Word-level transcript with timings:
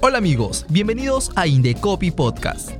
Hola 0.00 0.18
amigos, 0.18 0.64
bienvenidos 0.68 1.32
a 1.34 1.46
Indecopy 1.46 2.10
Podcast. 2.10 2.70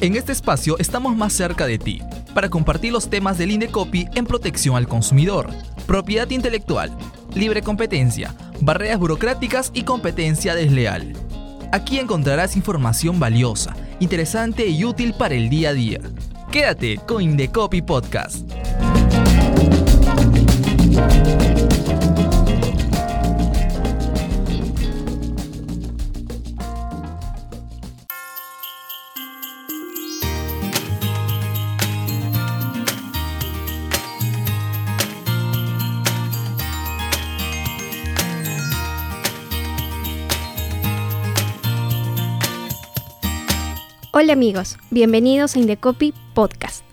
En 0.00 0.16
este 0.16 0.32
espacio 0.32 0.78
estamos 0.78 1.16
más 1.16 1.32
cerca 1.32 1.66
de 1.66 1.78
ti 1.78 2.00
para 2.34 2.48
compartir 2.48 2.92
los 2.92 3.08
temas 3.08 3.38
del 3.38 3.52
Indecopy 3.52 4.08
en 4.14 4.26
protección 4.26 4.76
al 4.76 4.88
consumidor, 4.88 5.48
propiedad 5.86 6.28
intelectual, 6.30 6.90
libre 7.34 7.62
competencia, 7.62 8.34
barreras 8.60 8.98
burocráticas 8.98 9.70
y 9.74 9.84
competencia 9.84 10.54
desleal. 10.54 11.14
Aquí 11.72 11.98
encontrarás 11.98 12.56
información 12.56 13.18
valiosa, 13.18 13.74
interesante 14.00 14.66
y 14.66 14.84
útil 14.84 15.14
para 15.14 15.34
el 15.34 15.48
día 15.48 15.70
a 15.70 15.74
día. 15.74 16.00
Quédate 16.50 16.98
con 17.06 17.22
Indecopy 17.22 17.80
Podcast. 17.80 18.51
Hola 44.14 44.34
amigos, 44.34 44.76
bienvenidos 44.90 45.56
a 45.56 45.58
Indecopy 45.58 46.12
Podcast. 46.34 46.84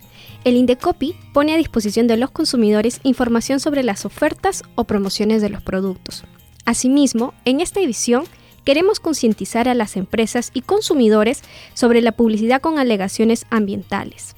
El 0.45 0.55
Indecopy 0.55 1.17
pone 1.33 1.53
a 1.53 1.57
disposición 1.57 2.07
de 2.07 2.15
los 2.15 2.31
consumidores 2.31 3.01
información 3.03 3.59
sobre 3.59 3.83
las 3.83 4.05
ofertas 4.05 4.63
o 4.75 4.85
promociones 4.85 5.41
de 5.41 5.49
los 5.49 5.61
productos. 5.61 6.23
Asimismo, 6.63 7.33
en 7.43 7.59
esta 7.59 7.81
edición 7.81 8.23
queremos 8.63 9.01
concientizar 9.01 9.67
a 9.67 9.73
las 9.73 9.97
empresas 9.97 10.51
y 10.53 10.61
consumidores 10.61 11.41
sobre 11.73 12.01
la 12.01 12.13
publicidad 12.13 12.61
con 12.61 12.79
alegaciones 12.79 13.45
ambientales, 13.49 14.33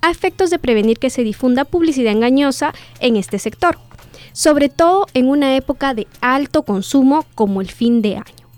a 0.00 0.10
efectos 0.10 0.50
de 0.50 0.58
prevenir 0.58 0.98
que 0.98 1.10
se 1.10 1.22
difunda 1.22 1.64
publicidad 1.64 2.12
engañosa 2.12 2.74
en 2.98 3.14
este 3.14 3.38
sector, 3.38 3.78
sobre 4.32 4.68
todo 4.68 5.06
en 5.14 5.28
una 5.28 5.54
época 5.54 5.94
de 5.94 6.08
alto 6.20 6.64
consumo 6.64 7.26
como 7.36 7.60
el 7.60 7.70
fin 7.70 8.02
de 8.02 8.16
año. 8.16 8.48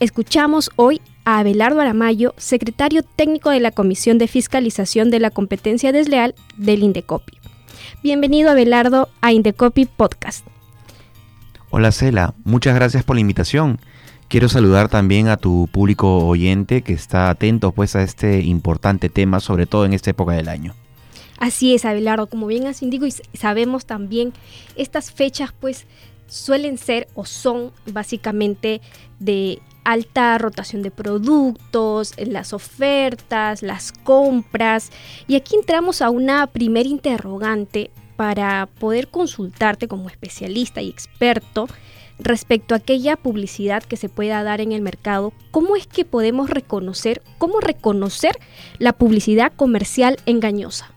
Escuchamos 0.00 0.70
hoy 0.76 1.02
a 1.28 1.40
Abelardo 1.40 1.82
Aramayo, 1.82 2.32
secretario 2.38 3.02
técnico 3.02 3.50
de 3.50 3.60
la 3.60 3.70
Comisión 3.70 4.16
de 4.16 4.28
Fiscalización 4.28 5.10
de 5.10 5.20
la 5.20 5.30
Competencia 5.30 5.92
Desleal 5.92 6.34
del 6.56 6.82
Indecopi. 6.82 7.36
Bienvenido 8.02 8.50
Abelardo 8.50 9.10
a 9.20 9.30
Indecopi 9.32 9.84
Podcast. 9.84 10.46
Hola 11.68 11.92
Cela, 11.92 12.34
muchas 12.44 12.74
gracias 12.74 13.04
por 13.04 13.16
la 13.16 13.20
invitación. 13.20 13.78
Quiero 14.28 14.48
saludar 14.48 14.88
también 14.88 15.28
a 15.28 15.36
tu 15.36 15.68
público 15.70 16.26
oyente 16.26 16.80
que 16.80 16.94
está 16.94 17.28
atento 17.28 17.72
pues 17.72 17.94
a 17.94 18.02
este 18.02 18.40
importante 18.40 19.10
tema, 19.10 19.40
sobre 19.40 19.66
todo 19.66 19.84
en 19.84 19.92
esta 19.92 20.08
época 20.08 20.32
del 20.32 20.48
año. 20.48 20.74
Así 21.38 21.74
es, 21.74 21.84
Abelardo, 21.84 22.28
como 22.28 22.46
bien 22.46 22.66
has 22.66 22.80
indicado 22.82 23.06
y 23.06 23.36
sabemos 23.36 23.84
también, 23.84 24.32
estas 24.76 25.12
fechas 25.12 25.52
pues 25.60 25.84
suelen 26.26 26.78
ser 26.78 27.06
o 27.14 27.26
son 27.26 27.72
básicamente 27.92 28.80
de 29.18 29.60
alta 29.88 30.36
rotación 30.36 30.82
de 30.82 30.90
productos, 30.90 32.12
las 32.18 32.52
ofertas, 32.52 33.62
las 33.62 33.92
compras. 33.92 34.90
Y 35.26 35.36
aquí 35.36 35.56
entramos 35.56 36.02
a 36.02 36.10
una 36.10 36.46
primera 36.46 36.88
interrogante 36.88 37.90
para 38.16 38.68
poder 38.78 39.08
consultarte 39.08 39.88
como 39.88 40.10
especialista 40.10 40.82
y 40.82 40.90
experto 40.90 41.68
respecto 42.18 42.74
a 42.74 42.78
aquella 42.78 43.16
publicidad 43.16 43.82
que 43.82 43.96
se 43.96 44.10
pueda 44.10 44.42
dar 44.42 44.60
en 44.60 44.72
el 44.72 44.82
mercado, 44.82 45.32
¿cómo 45.50 45.76
es 45.76 45.86
que 45.86 46.04
podemos 46.04 46.50
reconocer, 46.50 47.22
cómo 47.38 47.60
reconocer 47.60 48.36
la 48.78 48.92
publicidad 48.92 49.52
comercial 49.54 50.18
engañosa? 50.26 50.92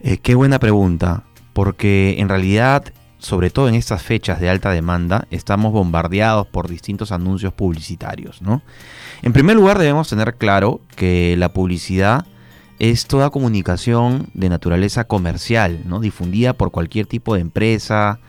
Eh, 0.00 0.18
qué 0.18 0.34
buena 0.34 0.58
pregunta, 0.58 1.24
porque 1.54 2.16
en 2.18 2.28
realidad 2.28 2.92
sobre 3.18 3.50
todo 3.50 3.68
en 3.68 3.74
estas 3.74 4.02
fechas 4.02 4.40
de 4.40 4.48
alta 4.48 4.70
demanda, 4.70 5.26
estamos 5.30 5.72
bombardeados 5.72 6.46
por 6.46 6.68
distintos 6.68 7.12
anuncios 7.12 7.52
publicitarios. 7.52 8.42
¿no? 8.42 8.62
En 9.22 9.32
primer 9.32 9.56
lugar, 9.56 9.78
debemos 9.78 10.08
tener 10.08 10.34
claro 10.34 10.80
que 10.96 11.34
la 11.36 11.52
publicidad 11.52 12.26
es 12.78 13.06
toda 13.06 13.30
comunicación 13.30 14.28
de 14.34 14.48
naturaleza 14.48 15.04
comercial, 15.04 15.82
¿no? 15.84 16.00
difundida 16.00 16.52
por 16.52 16.70
cualquier 16.70 17.06
tipo 17.06 17.34
de 17.34 17.40
empresa, 17.40 18.20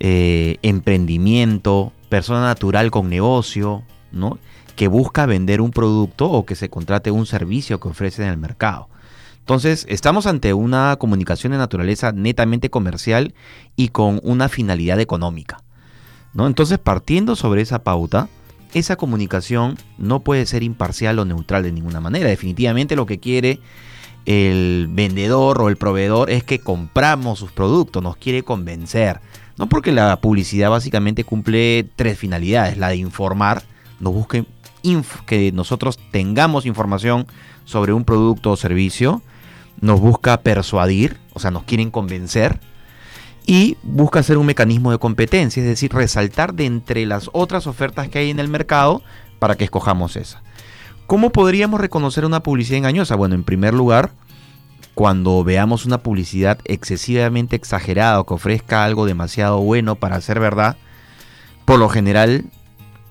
eh, 0.00 0.58
emprendimiento, 0.62 1.92
persona 2.10 2.42
natural 2.42 2.90
con 2.90 3.08
negocio, 3.08 3.82
¿no? 4.12 4.38
que 4.76 4.88
busca 4.88 5.26
vender 5.26 5.60
un 5.60 5.70
producto 5.70 6.30
o 6.30 6.44
que 6.44 6.54
se 6.54 6.68
contrate 6.68 7.10
un 7.10 7.26
servicio 7.26 7.80
que 7.80 7.88
ofrece 7.88 8.22
en 8.22 8.28
el 8.28 8.36
mercado. 8.36 8.88
Entonces, 9.50 9.84
estamos 9.88 10.28
ante 10.28 10.54
una 10.54 10.94
comunicación 10.94 11.50
de 11.50 11.58
naturaleza 11.58 12.12
netamente 12.12 12.70
comercial 12.70 13.34
y 13.74 13.88
con 13.88 14.20
una 14.22 14.48
finalidad 14.48 15.00
económica. 15.00 15.64
¿no? 16.34 16.46
Entonces, 16.46 16.78
partiendo 16.78 17.34
sobre 17.34 17.60
esa 17.60 17.82
pauta, 17.82 18.28
esa 18.74 18.94
comunicación 18.94 19.76
no 19.98 20.20
puede 20.20 20.46
ser 20.46 20.62
imparcial 20.62 21.18
o 21.18 21.24
neutral 21.24 21.64
de 21.64 21.72
ninguna 21.72 21.98
manera. 21.98 22.28
Definitivamente 22.28 22.94
lo 22.94 23.06
que 23.06 23.18
quiere 23.18 23.58
el 24.24 24.86
vendedor 24.88 25.60
o 25.60 25.68
el 25.68 25.76
proveedor 25.76 26.30
es 26.30 26.44
que 26.44 26.60
compramos 26.60 27.40
sus 27.40 27.50
productos, 27.50 28.04
nos 28.04 28.14
quiere 28.14 28.44
convencer. 28.44 29.18
No 29.58 29.68
porque 29.68 29.90
la 29.90 30.20
publicidad 30.20 30.70
básicamente 30.70 31.24
cumple 31.24 31.88
tres 31.96 32.16
finalidades. 32.16 32.78
La 32.78 32.90
de 32.90 32.98
informar, 32.98 33.64
nos 33.98 34.12
busque 34.12 34.44
que 35.26 35.50
nosotros 35.50 35.98
tengamos 36.12 36.66
información 36.66 37.26
sobre 37.64 37.92
un 37.92 38.04
producto 38.04 38.52
o 38.52 38.56
servicio 38.56 39.22
nos 39.80 40.00
busca 40.00 40.40
persuadir, 40.42 41.18
o 41.32 41.40
sea, 41.40 41.50
nos 41.50 41.64
quieren 41.64 41.90
convencer, 41.90 42.60
y 43.46 43.76
busca 43.82 44.20
hacer 44.20 44.38
un 44.38 44.46
mecanismo 44.46 44.92
de 44.92 44.98
competencia, 44.98 45.62
es 45.62 45.68
decir, 45.68 45.92
resaltar 45.92 46.54
de 46.54 46.66
entre 46.66 47.06
las 47.06 47.30
otras 47.32 47.66
ofertas 47.66 48.08
que 48.08 48.18
hay 48.18 48.30
en 48.30 48.38
el 48.38 48.48
mercado 48.48 49.02
para 49.38 49.56
que 49.56 49.64
escojamos 49.64 50.16
esa. 50.16 50.42
¿Cómo 51.06 51.30
podríamos 51.30 51.80
reconocer 51.80 52.24
una 52.24 52.42
publicidad 52.42 52.78
engañosa? 52.78 53.16
Bueno, 53.16 53.34
en 53.34 53.42
primer 53.42 53.74
lugar, 53.74 54.12
cuando 54.94 55.42
veamos 55.42 55.86
una 55.86 55.98
publicidad 55.98 56.58
excesivamente 56.64 57.56
exagerada 57.56 58.20
o 58.20 58.26
que 58.26 58.34
ofrezca 58.34 58.84
algo 58.84 59.06
demasiado 59.06 59.60
bueno 59.60 59.96
para 59.96 60.20
ser 60.20 60.38
verdad, 60.38 60.76
por 61.64 61.78
lo 61.78 61.88
general 61.88 62.44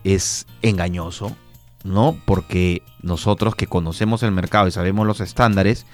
es 0.03 0.45
engañoso, 0.61 1.35
¿no? 1.83 2.15
Porque 2.25 2.83
nosotros 3.01 3.55
que 3.55 3.67
conocemos 3.67 4.23
el 4.23 4.31
mercado 4.31 4.67
y 4.67 4.71
sabemos 4.71 5.05
los 5.07 5.19
estándares, 5.19 5.85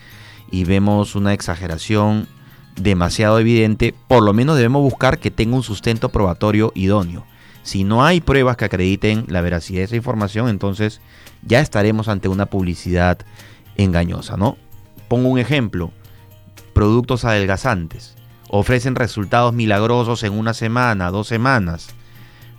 y 0.51 0.65
vemos 0.65 1.15
una 1.15 1.33
exageración 1.33 2.27
demasiado 2.75 3.39
evidente, 3.39 3.93
por 4.07 4.23
lo 4.23 4.33
menos 4.33 4.57
debemos 4.57 4.81
buscar 4.81 5.19
que 5.19 5.31
tenga 5.31 5.55
un 5.55 5.63
sustento 5.63 6.09
probatorio 6.09 6.71
idóneo. 6.75 7.25
Si 7.63 7.83
no 7.83 8.05
hay 8.05 8.21
pruebas 8.21 8.57
que 8.57 8.65
acrediten 8.65 9.25
la 9.27 9.41
veracidad 9.41 9.79
de 9.79 9.85
esa 9.85 9.95
información, 9.95 10.49
entonces 10.49 11.01
ya 11.41 11.61
estaremos 11.61 12.07
ante 12.07 12.27
una 12.27 12.45
publicidad 12.45 13.19
engañosa, 13.75 14.37
¿no? 14.37 14.57
Pongo 15.07 15.29
un 15.29 15.39
ejemplo. 15.39 15.91
Productos 16.73 17.25
adelgazantes. 17.25 18.15
Ofrecen 18.49 18.95
resultados 18.95 19.53
milagrosos 19.53 20.23
en 20.23 20.33
una 20.33 20.53
semana, 20.53 21.09
dos 21.09 21.27
semanas. 21.27 21.87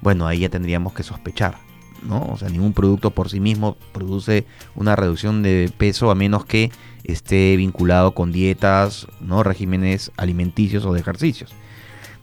Bueno, 0.01 0.27
ahí 0.27 0.41
ya 0.41 0.49
tendríamos 0.49 0.93
que 0.93 1.03
sospechar, 1.03 1.59
¿no? 2.03 2.27
O 2.33 2.37
sea, 2.37 2.49
ningún 2.49 2.73
producto 2.73 3.11
por 3.11 3.29
sí 3.29 3.41
mismo 3.41 3.77
produce 3.93 4.47
una 4.75 4.97
reducción 4.97 5.43
de 5.43 5.71
peso 5.77 6.11
a 6.11 6.15
menos 6.15 6.45
que 6.45 6.71
esté 7.05 7.57
vinculado 7.57 8.15
con 8.15 8.33
dietas, 8.33 9.07
¿no? 9.21 9.43
regímenes 9.43 10.13
alimenticios 10.17 10.85
o 10.85 10.93
de 10.93 11.01
ejercicios. 11.01 11.53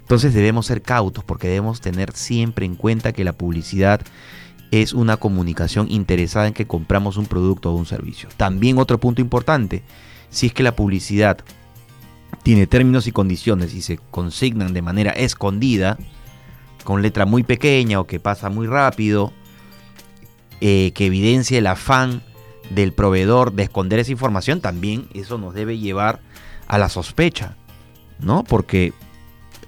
Entonces 0.01 0.33
debemos 0.33 0.65
ser 0.65 0.81
cautos 0.81 1.23
porque 1.23 1.47
debemos 1.47 1.79
tener 1.79 2.11
siempre 2.13 2.65
en 2.65 2.75
cuenta 2.75 3.13
que 3.13 3.23
la 3.23 3.33
publicidad 3.33 4.01
es 4.71 4.93
una 4.93 5.17
comunicación 5.17 5.89
interesada 5.89 6.47
en 6.47 6.53
que 6.53 6.67
compramos 6.67 7.17
un 7.17 7.25
producto 7.25 7.71
o 7.71 7.75
un 7.75 7.85
servicio. 7.85 8.27
También 8.37 8.79
otro 8.79 8.99
punto 8.99 9.21
importante, 9.21 9.83
si 10.29 10.47
es 10.47 10.53
que 10.53 10.63
la 10.63 10.75
publicidad 10.75 11.37
tiene 12.41 12.67
términos 12.67 13.07
y 13.07 13.11
condiciones 13.11 13.73
y 13.75 13.81
se 13.81 13.99
consignan 14.11 14.73
de 14.73 14.81
manera 14.81 15.11
escondida, 15.11 15.97
con 16.83 17.01
letra 17.01 17.25
muy 17.25 17.43
pequeña 17.43 17.99
o 17.99 18.07
que 18.07 18.19
pasa 18.19 18.49
muy 18.49 18.67
rápido, 18.67 19.31
eh, 20.65 20.93
que 20.93 21.07
evidencia 21.07 21.57
el 21.59 21.67
afán 21.67 22.21
del 22.69 22.93
proveedor 22.93 23.51
de 23.51 23.63
esconder 23.63 23.99
esa 23.99 24.13
información, 24.13 24.61
también 24.61 25.09
eso 25.13 25.37
nos 25.37 25.53
debe 25.53 25.77
llevar 25.77 26.21
a 26.67 26.77
la 26.77 26.87
sospecha, 26.87 27.57
¿no? 28.19 28.45
Porque 28.45 28.93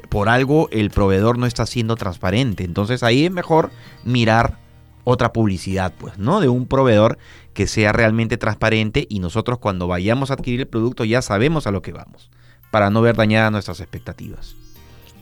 por 0.08 0.30
algo 0.30 0.70
el 0.72 0.92
proveedor 0.92 1.38
no 1.38 1.48
está 1.48 1.66
siendo 1.66 1.98
transparente. 1.98 2.64
Entonces 2.64 3.04
ahí 3.04 3.26
es 3.26 3.32
mejor 3.32 3.72
mirar 4.06 4.58
otra 5.04 5.34
publicidad, 5.34 5.94
pues, 5.98 6.18
¿no? 6.18 6.40
De 6.40 6.48
un 6.48 6.66
proveedor 6.66 7.18
que 7.54 7.68
sea 7.68 7.92
realmente 7.92 8.38
transparente 8.38 9.06
y 9.10 9.20
nosotros 9.20 9.60
cuando 9.60 9.90
vayamos 9.90 10.32
a 10.32 10.36
adquirir 10.36 10.62
el 10.62 10.68
producto 10.68 11.04
ya 11.04 11.22
sabemos 11.22 11.68
a 11.68 11.72
lo 11.72 11.82
que 11.82 11.92
vamos, 11.92 12.32
para 12.72 12.90
no 12.90 13.02
ver 13.02 13.18
dañadas 13.18 13.52
nuestras 13.52 13.82
expectativas. 13.82 14.56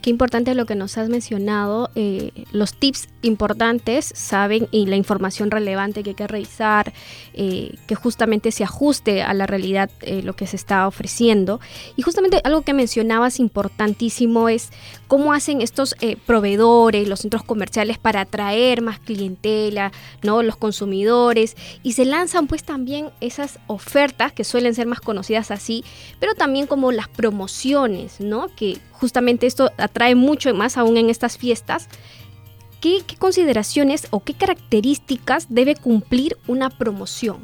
Qué 0.03 0.09
importante 0.09 0.53
lo 0.53 0.65
que 0.65 0.75
nos 0.75 0.97
has 0.97 1.07
mencionado, 1.07 1.89
eh, 1.95 2.31
los 2.51 2.73
tips 2.73 3.07
importantes, 3.21 4.11
saben, 4.13 4.67
y 4.69 4.85
la 4.85 4.97
información 4.97 5.49
relevante 5.49 6.03
que 6.03 6.09
hay 6.09 6.15
que 6.15 6.27
revisar, 6.27 6.91
eh, 7.33 7.77
que 7.87 7.95
justamente 7.95 8.51
se 8.51 8.65
ajuste 8.65 9.23
a 9.23 9.33
la 9.33 9.47
realidad 9.47 9.89
eh, 10.01 10.21
lo 10.21 10.35
que 10.35 10.45
se 10.45 10.57
está 10.57 10.89
ofreciendo. 10.89 11.61
Y 11.95 12.01
justamente 12.01 12.41
algo 12.43 12.63
que 12.63 12.73
mencionabas 12.73 13.39
importantísimo 13.39 14.49
es 14.49 14.71
cómo 15.07 15.31
hacen 15.31 15.61
estos 15.61 15.95
proveedores, 16.25 17.07
los 17.07 17.21
centros 17.21 17.43
comerciales 17.43 17.97
para 17.97 18.21
atraer 18.21 18.81
más 18.81 18.99
clientela, 18.99 19.93
¿no? 20.21 20.43
Los 20.43 20.57
consumidores, 20.57 21.55
y 21.81 21.93
se 21.93 22.03
lanzan 22.03 22.47
pues 22.47 22.65
también 22.65 23.11
esas 23.21 23.57
ofertas 23.67 24.33
que 24.33 24.43
suelen 24.43 24.75
ser 24.75 24.85
más 24.85 24.99
conocidas 24.99 25.49
así, 25.49 25.85
pero 26.19 26.33
también 26.33 26.67
como 26.67 26.91
las 26.91 27.07
promociones, 27.07 28.19
¿no? 28.19 28.47
Que 28.53 28.79
justamente 29.03 29.47
esto 29.47 29.69
atrae 29.77 30.15
mucho 30.15 30.53
más 30.53 30.77
aún 30.77 30.95
en 30.95 31.09
estas 31.09 31.37
fiestas. 31.37 31.89
¿Qué, 32.79 33.03
consideraciones 33.19 34.07
o 34.11 34.23
qué 34.23 34.33
características 34.33 35.47
debe 35.49 35.75
cumplir 35.75 36.37
una 36.47 36.69
promoción? 36.69 37.39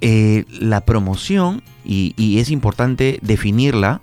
Eh, 0.00 0.44
la 0.60 0.84
promoción, 0.84 1.64
y, 1.84 2.38
es 2.38 2.50
importante 2.50 3.18
definirla 3.20 4.00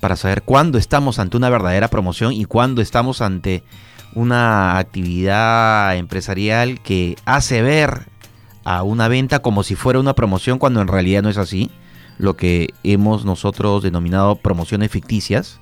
para 0.00 0.16
saber 0.16 0.42
cuándo 0.42 0.76
estamos 0.76 1.18
ante 1.18 1.38
una 1.38 1.48
verdadera 1.48 1.88
promoción 1.88 2.34
y 2.34 2.44
cuándo 2.44 2.82
estamos 2.82 3.22
ante 3.22 3.62
una 4.12 4.76
actividad 4.76 5.96
empresarial 5.96 6.82
que 6.82 7.16
hace 7.24 7.62
ver 7.62 8.06
a 8.64 8.82
una 8.82 9.08
venta 9.08 9.40
como 9.40 9.62
si 9.62 9.76
fuera 9.76 9.98
una 9.98 10.14
promoción 10.14 10.58
cuando 10.58 10.82
en 10.82 10.88
realidad 10.88 11.22
no 11.22 11.30
es 11.30 11.38
así 11.38 11.70
lo 12.18 12.36
que 12.36 12.68
hemos 12.82 13.24
nosotros 13.24 13.82
denominado 13.82 14.36
promociones 14.36 14.90
ficticias. 14.90 15.60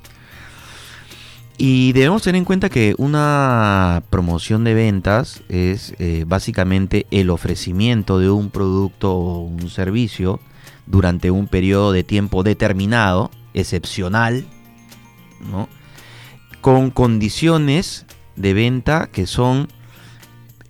Y 1.56 1.92
debemos 1.92 2.22
tener 2.22 2.38
en 2.38 2.44
cuenta 2.44 2.68
que 2.68 2.94
una 2.98 4.02
promoción 4.10 4.64
de 4.64 4.74
ventas 4.74 5.42
es 5.48 5.94
eh, 5.98 6.24
básicamente 6.26 7.06
el 7.12 7.30
ofrecimiento 7.30 8.18
de 8.18 8.28
un 8.28 8.50
producto 8.50 9.12
o 9.12 9.40
un 9.42 9.70
servicio 9.70 10.40
durante 10.86 11.30
un 11.30 11.46
periodo 11.46 11.92
de 11.92 12.02
tiempo 12.02 12.42
determinado, 12.42 13.30
excepcional, 13.54 14.44
con 16.60 16.90
condiciones 16.90 18.04
de 18.34 18.52
venta 18.52 19.08
que 19.12 19.26
son 19.26 19.68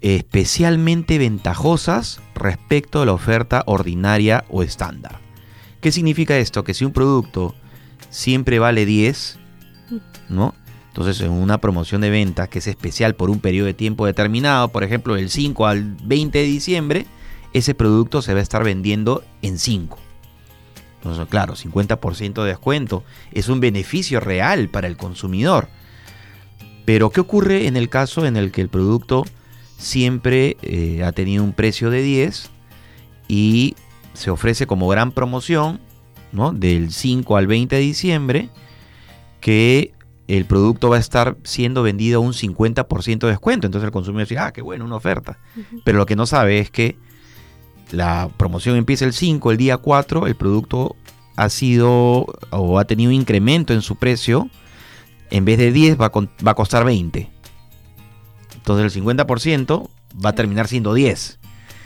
especialmente 0.03 1.17
ventajosas 1.17 2.21
respecto 2.35 3.01
a 3.01 3.07
la 3.07 3.15
oferta 3.15 3.63
ordinaria 3.67 4.45
o 4.51 4.63
estándar. 4.63 5.24
¿Qué 5.85 5.93
significa 5.93 6.39
esto? 6.39 6.65
Que 6.65 6.73
si 6.73 6.87
un 6.87 6.93
producto 6.95 7.55
siempre 8.09 8.59
vale 8.59 8.87
10, 8.87 9.39
¿no? 10.31 10.55
Entonces 10.89 11.21
en 11.21 11.31
una 11.31 11.59
promoción 11.59 12.01
de 12.01 12.09
venta 12.09 12.47
que 12.47 12.61
es 12.61 12.67
especial 12.69 13.17
por 13.17 13.29
un 13.29 13.39
periodo 13.39 13.67
de 13.67 13.75
tiempo 13.75 14.07
determinado, 14.07 14.69
por 14.69 14.83
ejemplo 14.83 15.15
del 15.15 15.29
5 15.29 15.67
al 15.67 15.95
20 16.03 16.39
de 16.39 16.45
diciembre, 16.45 17.07
ese 17.53 17.75
producto 17.75 18.23
se 18.23 18.33
va 18.33 18.41
a 18.41 18.43
estar 18.43 18.65
vendiendo 18.65 19.25
en 19.43 19.59
5. 19.59 19.99
Entonces, 21.03 21.27
claro, 21.29 21.55
50% 21.55 22.43
de 22.43 22.49
descuento 22.49 23.05
es 23.33 23.51
un 23.51 23.61
beneficio 23.61 24.21
real 24.21 24.71
para 24.71 24.87
el 24.87 24.97
consumidor. 24.97 25.69
Pero, 26.87 27.11
¿qué 27.11 27.21
ocurre 27.21 27.67
en 27.67 27.77
el 27.77 27.91
caso 27.91 28.25
en 28.25 28.39
el 28.39 28.53
que 28.53 28.63
el 28.63 28.71
producto 28.71 29.27
siempre 29.77 30.57
eh, 30.63 31.05
ha 31.05 31.13
tenido 31.13 31.45
un 31.45 31.53
precio 31.53 31.91
de 31.91 32.01
10 32.01 32.49
y 33.29 33.77
se 34.15 34.31
ofrece 34.31 34.67
como 34.67 34.89
gran 34.89 35.13
promoción, 35.13 35.81
¿no? 36.33 36.53
Del 36.53 36.91
5 36.91 37.37
al 37.37 37.47
20 37.47 37.77
de 37.77 37.83
diciembre, 37.83 38.49
que 39.41 39.93
el 40.27 40.47
producto 40.47 40.89
va 40.89 40.97
a 40.97 41.01
estar 41.01 41.37
siendo 41.45 41.83
vendido 41.83 42.19
a 42.19 42.23
un 42.23 42.33
50% 42.33 43.19
de 43.19 43.29
descuento. 43.29 43.67
Entonces 43.67 43.87
el 43.87 43.93
consumidor 43.93 44.27
dice, 44.27 44.39
ah, 44.39 44.53
qué 44.53 44.63
bueno, 44.63 44.85
una 44.85 44.97
oferta. 44.97 45.39
Pero 45.85 45.99
lo 45.99 46.07
que 46.07 46.17
no 46.17 46.27
sabe 46.27 46.61
es 46.61 46.71
que 46.71 46.97
la 47.91 48.31
promoción 48.37 48.77
empieza 48.77 49.05
el 49.05 49.13
5, 49.13 49.51
el 49.51 49.59
día 49.59 49.77
4, 49.77 50.27
el 50.27 50.35
producto 50.35 50.97
ha 51.37 51.49
sido 51.49 52.27
o 52.51 52.79
ha 52.79 52.85
tenido 52.85 53.11
un 53.11 53.17
incremento 53.17 53.75
en 53.75 53.83
su 53.83 53.97
precio. 53.97 54.49
En 55.31 55.45
vez 55.45 55.59
de 55.59 55.73
10 55.73 56.01
va 56.01 56.07
a, 56.07 56.11
va 56.47 56.53
a 56.53 56.55
costar 56.55 56.85
20. 56.85 57.31
Entonces 58.55 58.97
el 58.97 59.05
50% 59.05 59.91
va 60.25 60.31
a 60.31 60.35
terminar 60.35 60.69
siendo 60.69 60.95
10. 60.95 61.39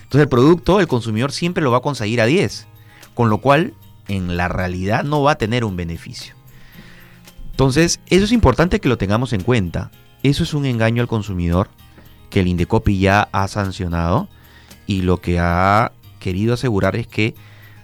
Entonces 0.09 0.23
el 0.23 0.29
producto, 0.31 0.81
el 0.81 0.89
consumidor 0.89 1.33
siempre 1.33 1.63
lo 1.63 1.71
va 1.71 1.79
a 1.79 1.83
conseguir 1.83 2.23
a 2.23 2.25
10, 2.25 2.67
con 3.13 3.29
lo 3.29 3.43
cual 3.43 3.75
en 4.09 4.39
la 4.39 4.49
realidad 4.49 5.05
no 5.05 5.21
va 5.23 5.33
a 5.33 5.39
tener 5.39 5.67
un 5.67 5.77
beneficio. 5.77 6.35
Entonces, 7.51 8.01
eso 8.07 8.25
es 8.25 8.33
importante 8.33 8.81
que 8.81 8.89
lo 8.89 8.97
tengamos 8.97 9.35
en 9.35 9.43
cuenta. 9.43 9.91
Eso 10.23 10.45
es 10.45 10.55
un 10.55 10.65
engaño 10.65 11.03
al 11.03 11.09
consumidor 11.09 11.69
que 12.31 12.41
el 12.41 12.47
Indecopi 12.47 12.99
ya 12.99 13.29
ha 13.33 13.49
sancionado 13.49 14.29
y 14.87 15.03
lo 15.03 15.19
que 15.19 15.41
ha 15.41 15.93
querido 16.21 16.55
asegurar 16.55 16.97
es 16.97 17.07
que 17.07 17.35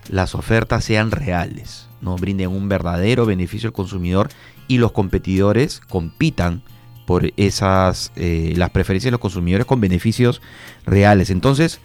las 0.08 0.34
ofertas 0.34 0.82
sean 0.82 1.10
reales, 1.10 1.88
no 2.00 2.16
brinden 2.16 2.48
un 2.48 2.70
verdadero 2.70 3.26
beneficio 3.26 3.68
al 3.68 3.74
consumidor 3.74 4.30
y 4.66 4.78
los 4.78 4.92
competidores 4.92 5.80
compitan 5.80 6.62
por 7.04 7.32
esas 7.36 8.12
eh, 8.16 8.54
las 8.56 8.70
preferencias 8.70 9.08
de 9.08 9.12
los 9.12 9.20
consumidores 9.20 9.66
con 9.66 9.82
beneficios 9.82 10.40
reales. 10.86 11.28
Entonces, 11.28 11.80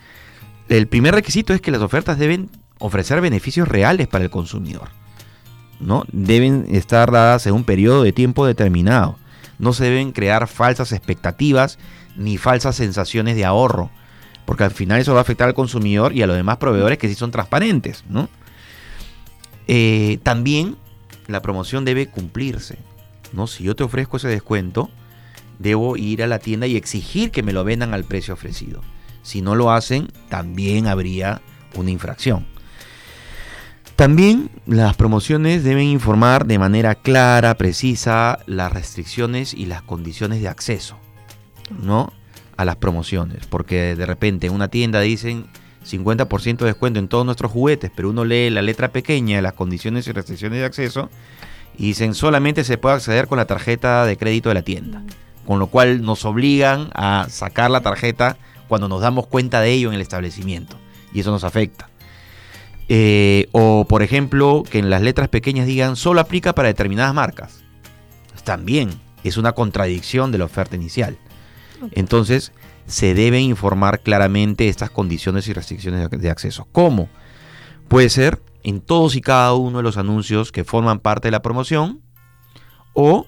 el 0.70 0.88
primer 0.88 1.16
requisito 1.16 1.54
es 1.54 1.62
que 1.62 1.72
las 1.72 1.82
ofertas 1.82 2.18
deben 2.18 2.50
ofrecer 2.80 3.22
beneficios 3.22 3.68
reales 3.68 4.08
para 4.08 4.24
el 4.24 4.30
consumidor. 4.30 4.90
¿no? 5.80 6.06
Deben 6.12 6.68
estar 6.70 7.12
dadas 7.12 7.48
en 7.48 7.54
un 7.54 7.64
periodo 7.64 8.04
de 8.04 8.12
tiempo 8.12 8.46
determinado. 8.46 9.18
No 9.58 9.74
se 9.74 9.86
deben 9.86 10.12
crear 10.12 10.48
falsas 10.48 10.92
expectativas 10.92 11.78
ni 12.16 12.38
falsas 12.38 12.76
sensaciones 12.76 13.36
de 13.36 13.46
ahorro, 13.46 13.90
porque 14.46 14.64
al 14.64 14.72
final 14.72 15.00
eso 15.00 15.14
va 15.14 15.20
a 15.20 15.22
afectar 15.22 15.48
al 15.48 15.54
consumidor 15.54 16.14
y 16.14 16.22
a 16.22 16.28
los 16.28 16.36
demás 16.36 16.58
proveedores 16.58 16.98
que 16.98 17.08
sí 17.08 17.16
son 17.16 17.32
transparentes. 17.32 18.04
¿no? 18.08 18.30
Eh, 19.68 20.20
también 20.24 20.78
la 21.28 21.42
promoción 21.42 21.84
debe 21.86 22.08
cumplirse. 22.08 22.78
¿no? 23.34 23.48
Si 23.48 23.64
yo 23.64 23.76
te 23.76 23.84
ofrezco 23.84 24.18
ese 24.18 24.28
descuento, 24.28 24.90
debo 25.60 25.98
ir 25.98 26.24
a 26.24 26.28
la 26.28 26.40
tienda 26.40 26.68
y 26.68 26.76
exigir 26.76 27.32
que 27.32 27.44
me 27.44 27.54
lo 27.54 27.64
vendan 27.64 27.94
al 27.94 28.04
precio 28.04 28.34
ofrecido. 28.34 28.82
Si 29.22 29.42
no 29.42 29.56
lo 29.56 29.72
hacen, 29.72 30.08
también 30.30 30.88
habría 30.88 31.42
una 31.76 31.92
infracción. 31.92 32.46
También 33.96 34.50
las 34.66 34.96
promociones 34.96 35.64
deben 35.66 35.88
informar 35.88 36.46
de 36.46 36.58
manera 36.58 36.96
clara, 36.96 37.56
precisa, 37.56 38.40
las 38.46 38.72
restricciones 38.72 39.54
y 39.54 39.66
las 39.66 39.82
condiciones 39.82 40.42
de 40.42 40.48
acceso, 40.48 40.98
¿no? 41.82 42.14
A 42.56 42.64
las 42.64 42.78
promociones, 42.78 43.46
porque 43.48 43.98
de 43.98 44.06
repente 44.06 44.48
en 44.48 44.54
una 44.54 44.70
tienda 44.70 45.02
dicen 45.02 45.48
50% 45.86 46.60
de 46.60 46.66
descuento 46.68 47.00
en 47.00 47.10
todos 47.10 47.26
nuestros 47.26 47.52
juguetes, 47.52 47.92
pero 47.94 48.10
uno 48.10 48.24
lee 48.24 48.50
la 48.50 48.62
letra 48.62 48.88
pequeña 48.90 49.42
las 49.42 49.54
condiciones 49.54 50.08
y 50.08 50.14
restricciones 50.14 50.60
de 50.60 50.66
acceso 50.66 51.10
y 51.78 51.88
dicen 51.88 52.14
solamente 52.14 52.64
se 52.64 52.78
puede 52.78 52.96
acceder 52.96 53.28
con 53.28 53.38
la 53.38 53.46
tarjeta 53.46 54.06
de 54.06 54.16
crédito 54.16 54.48
de 54.48 54.56
la 54.56 54.62
tienda, 54.62 55.04
con 55.46 55.60
lo 55.60 55.68
cual 55.68 56.04
nos 56.04 56.24
obligan 56.24 56.90
a 56.94 57.28
sacar 57.30 57.70
la 57.70 57.82
tarjeta 57.82 58.38
cuando 58.70 58.88
nos 58.88 59.02
damos 59.02 59.28
cuenta 59.28 59.60
de 59.60 59.74
ello 59.74 59.90
en 59.90 59.96
el 59.96 60.02
establecimiento. 60.02 60.78
Y 61.12 61.20
eso 61.20 61.32
nos 61.32 61.44
afecta. 61.44 61.90
Eh, 62.88 63.50
o, 63.52 63.86
por 63.86 64.02
ejemplo, 64.02 64.64
que 64.70 64.80
en 64.80 64.90
las 64.90 65.02
letras 65.02 65.28
pequeñas 65.28 65.68
digan 65.68 65.96
solo 65.96 66.22
aplica 66.22 66.56
para 66.56 66.70
determinadas 66.70 67.14
marcas. 67.14 67.64
También 68.46 68.90
es 69.24 69.38
una 69.38 69.52
contradicción 69.52 70.32
de 70.32 70.38
la 70.38 70.46
oferta 70.46 70.76
inicial. 70.76 71.18
Entonces, 71.92 72.52
se 72.88 73.14
deben 73.14 73.42
informar 73.42 74.00
claramente 74.00 74.70
estas 74.70 74.90
condiciones 74.90 75.48
y 75.48 75.54
restricciones 75.54 76.10
de 76.10 76.30
acceso. 76.30 76.68
¿Cómo? 76.72 77.10
Puede 77.88 78.10
ser 78.10 78.42
en 78.64 78.82
todos 78.82 79.16
y 79.16 79.22
cada 79.22 79.54
uno 79.54 79.78
de 79.78 79.84
los 79.84 79.98
anuncios 79.98 80.52
que 80.52 80.64
forman 80.64 81.00
parte 81.00 81.28
de 81.28 81.32
la 81.32 81.42
promoción 81.42 82.02
o 82.94 83.28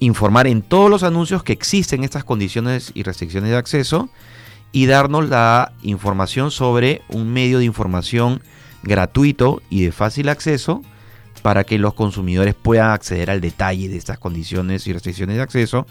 informar 0.00 0.48
en 0.48 0.62
todos 0.62 0.90
los 0.90 1.04
anuncios 1.04 1.44
que 1.44 1.52
existen 1.52 2.02
estas 2.02 2.24
condiciones 2.24 2.90
y 2.94 3.04
restricciones 3.04 3.50
de 3.50 3.56
acceso 3.56 4.10
y 4.72 4.86
darnos 4.86 5.28
la 5.28 5.72
información 5.82 6.50
sobre 6.50 7.02
un 7.08 7.32
medio 7.32 7.58
de 7.58 7.66
información 7.66 8.42
gratuito 8.82 9.62
y 9.70 9.84
de 9.84 9.92
fácil 9.92 10.28
acceso 10.28 10.82
para 11.42 11.64
que 11.64 11.78
los 11.78 11.94
consumidores 11.94 12.54
puedan 12.54 12.90
acceder 12.90 13.30
al 13.30 13.40
detalle 13.40 13.88
de 13.88 13.96
estas 13.96 14.18
condiciones 14.18 14.86
y 14.86 14.92
restricciones 14.92 15.36
de 15.36 15.42
acceso 15.42 15.86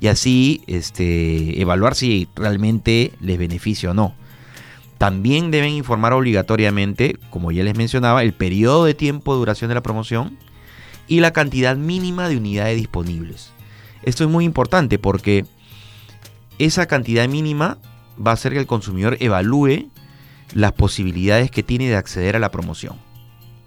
y 0.00 0.08
así 0.08 0.62
este, 0.66 1.60
evaluar 1.60 1.94
si 1.94 2.28
realmente 2.34 3.12
les 3.20 3.38
beneficia 3.38 3.92
o 3.92 3.94
no. 3.94 4.14
También 4.98 5.50
deben 5.50 5.70
informar 5.70 6.12
obligatoriamente, 6.12 7.18
como 7.30 7.52
ya 7.52 7.62
les 7.64 7.76
mencionaba, 7.76 8.22
el 8.22 8.32
periodo 8.32 8.84
de 8.84 8.94
tiempo 8.94 9.34
de 9.34 9.38
duración 9.38 9.68
de 9.68 9.74
la 9.74 9.82
promoción 9.82 10.38
y 11.06 11.20
la 11.20 11.32
cantidad 11.32 11.76
mínima 11.76 12.28
de 12.28 12.36
unidades 12.38 12.76
disponibles. 12.76 13.52
Esto 14.02 14.24
es 14.24 14.30
muy 14.30 14.44
importante 14.44 14.98
porque 14.98 15.44
esa 16.58 16.86
cantidad 16.86 17.28
mínima 17.28 17.78
va 18.24 18.32
a 18.32 18.34
hacer 18.34 18.52
que 18.52 18.58
el 18.58 18.66
consumidor 18.66 19.16
evalúe 19.20 19.90
las 20.54 20.72
posibilidades 20.72 21.50
que 21.50 21.62
tiene 21.62 21.88
de 21.88 21.96
acceder 21.96 22.36
a 22.36 22.38
la 22.38 22.50
promoción. 22.50 22.96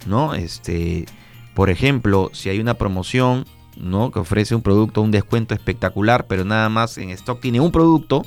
¿no? 0.06 0.34
Este, 0.34 1.06
por 1.54 1.70
ejemplo, 1.70 2.30
si 2.34 2.50
hay 2.50 2.60
una 2.60 2.76
promoción 2.76 3.46
¿no? 3.80 4.12
Que 4.12 4.20
ofrece 4.20 4.56
un 4.56 4.62
producto, 4.62 5.02
un 5.02 5.12
descuento 5.12 5.54
espectacular, 5.54 6.28
pero 6.28 6.46
nada 6.46 6.70
más 6.70 6.98
en 6.98 7.10
stock 7.12 7.40
tiene 7.40 7.60
un 7.60 7.72
producto 7.72 8.24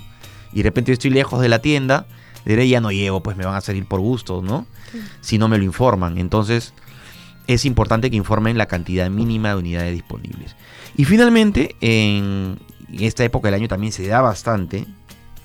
y 0.52 0.58
de 0.58 0.62
repente 0.64 0.90
yo 0.90 0.94
estoy 0.94 1.10
lejos 1.10 1.40
de 1.40 1.48
la 1.48 1.60
tienda, 1.60 2.06
diré 2.44 2.68
ya 2.68 2.80
no 2.80 2.90
llevo, 2.90 3.22
pues 3.22 3.36
me 3.36 3.44
van 3.44 3.54
a 3.54 3.60
salir 3.60 3.86
por 3.86 4.00
gusto, 4.00 4.42
¿no? 4.42 4.66
Si 5.20 5.38
no 5.38 5.48
me 5.48 5.58
lo 5.58 5.64
informan. 5.64 6.18
Entonces 6.18 6.74
es 7.46 7.64
importante 7.64 8.10
que 8.10 8.16
informen 8.16 8.58
la 8.58 8.66
cantidad 8.66 9.08
mínima 9.10 9.50
de 9.50 9.56
unidades 9.56 9.92
disponibles. 9.92 10.56
Y 10.96 11.04
finalmente, 11.04 11.76
en 11.80 12.58
esta 12.92 13.24
época 13.24 13.48
del 13.48 13.54
año 13.54 13.68
también 13.68 13.92
se 13.92 14.06
da 14.06 14.20
bastante 14.20 14.86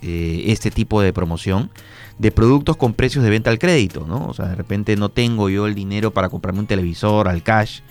eh, 0.02 0.44
este 0.48 0.72
tipo 0.72 1.02
de 1.02 1.14
promoción 1.14 1.72
de 2.20 2.32
productos 2.32 2.78
con 2.78 2.94
precios 2.94 3.24
de 3.24 3.30
venta 3.30 3.50
al 3.50 3.60
crédito, 3.60 4.06
¿no? 4.08 4.28
O 4.28 4.34
sea, 4.34 4.48
de 4.48 4.56
repente 4.56 4.96
no 4.96 5.10
tengo 5.10 5.50
yo 5.50 5.68
el 5.68 5.76
dinero 5.76 6.12
para 6.12 6.30
comprarme 6.30 6.60
un 6.60 6.68
televisor 6.68 7.28
al 7.28 7.44
cash 7.44 7.82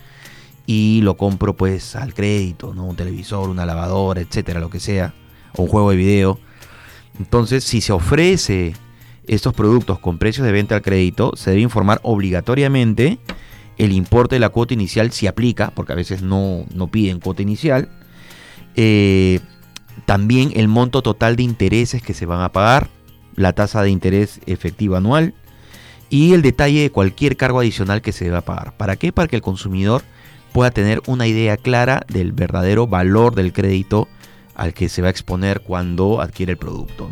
y 0.65 1.01
lo 1.01 1.15
compro 1.15 1.55
pues 1.55 1.95
al 1.95 2.13
crédito, 2.13 2.73
¿no? 2.73 2.85
Un 2.85 2.95
televisor, 2.95 3.49
una 3.49 3.65
lavadora, 3.65 4.21
etcétera, 4.21 4.59
lo 4.59 4.69
que 4.69 4.79
sea, 4.79 5.13
o 5.53 5.63
un 5.63 5.69
juego 5.69 5.91
de 5.91 5.97
video. 5.97 6.39
Entonces, 7.19 7.63
si 7.63 7.81
se 7.81 7.93
ofrece 7.93 8.73
estos 9.27 9.53
productos 9.53 9.99
con 9.99 10.17
precios 10.17 10.45
de 10.45 10.51
venta 10.51 10.75
al 10.75 10.81
crédito, 10.81 11.31
se 11.35 11.51
debe 11.51 11.61
informar 11.61 11.99
obligatoriamente 12.03 13.19
el 13.77 13.91
importe 13.91 14.35
de 14.35 14.39
la 14.39 14.49
cuota 14.49 14.73
inicial 14.73 15.11
si 15.11 15.27
aplica, 15.27 15.71
porque 15.71 15.93
a 15.93 15.95
veces 15.95 16.21
no, 16.21 16.65
no 16.73 16.87
piden 16.87 17.19
cuota 17.19 17.41
inicial. 17.41 17.89
Eh, 18.75 19.39
también 20.07 20.53
el 20.55 20.69
monto 20.69 21.01
total 21.01 21.35
de 21.35 21.43
intereses 21.43 22.01
que 22.01 22.13
se 22.13 22.25
van 22.25 22.39
a 22.39 22.53
pagar, 22.53 22.87
la 23.35 23.51
tasa 23.51 23.83
de 23.83 23.89
interés 23.89 24.39
efectiva 24.45 24.99
anual 24.99 25.33
y 26.09 26.31
el 26.31 26.41
detalle 26.41 26.81
de 26.81 26.91
cualquier 26.91 27.35
cargo 27.35 27.59
adicional 27.59 28.01
que 28.01 28.13
se 28.13 28.23
deba 28.23 28.39
pagar. 28.39 28.77
¿Para 28.77 28.95
qué? 28.95 29.11
Para 29.11 29.27
que 29.27 29.35
el 29.35 29.41
consumidor 29.41 30.03
pueda 30.53 30.71
tener 30.71 31.01
una 31.07 31.27
idea 31.27 31.57
clara 31.57 32.05
del 32.07 32.31
verdadero 32.31 32.87
valor 32.87 33.35
del 33.35 33.51
crédito 33.51 34.07
al 34.55 34.73
que 34.73 34.87
se 34.87 35.01
va 35.01 35.09
a 35.09 35.11
exponer 35.11 35.59
cuando 35.59 36.21
adquiere 36.21 36.53
el 36.53 36.57
producto. 36.57 37.09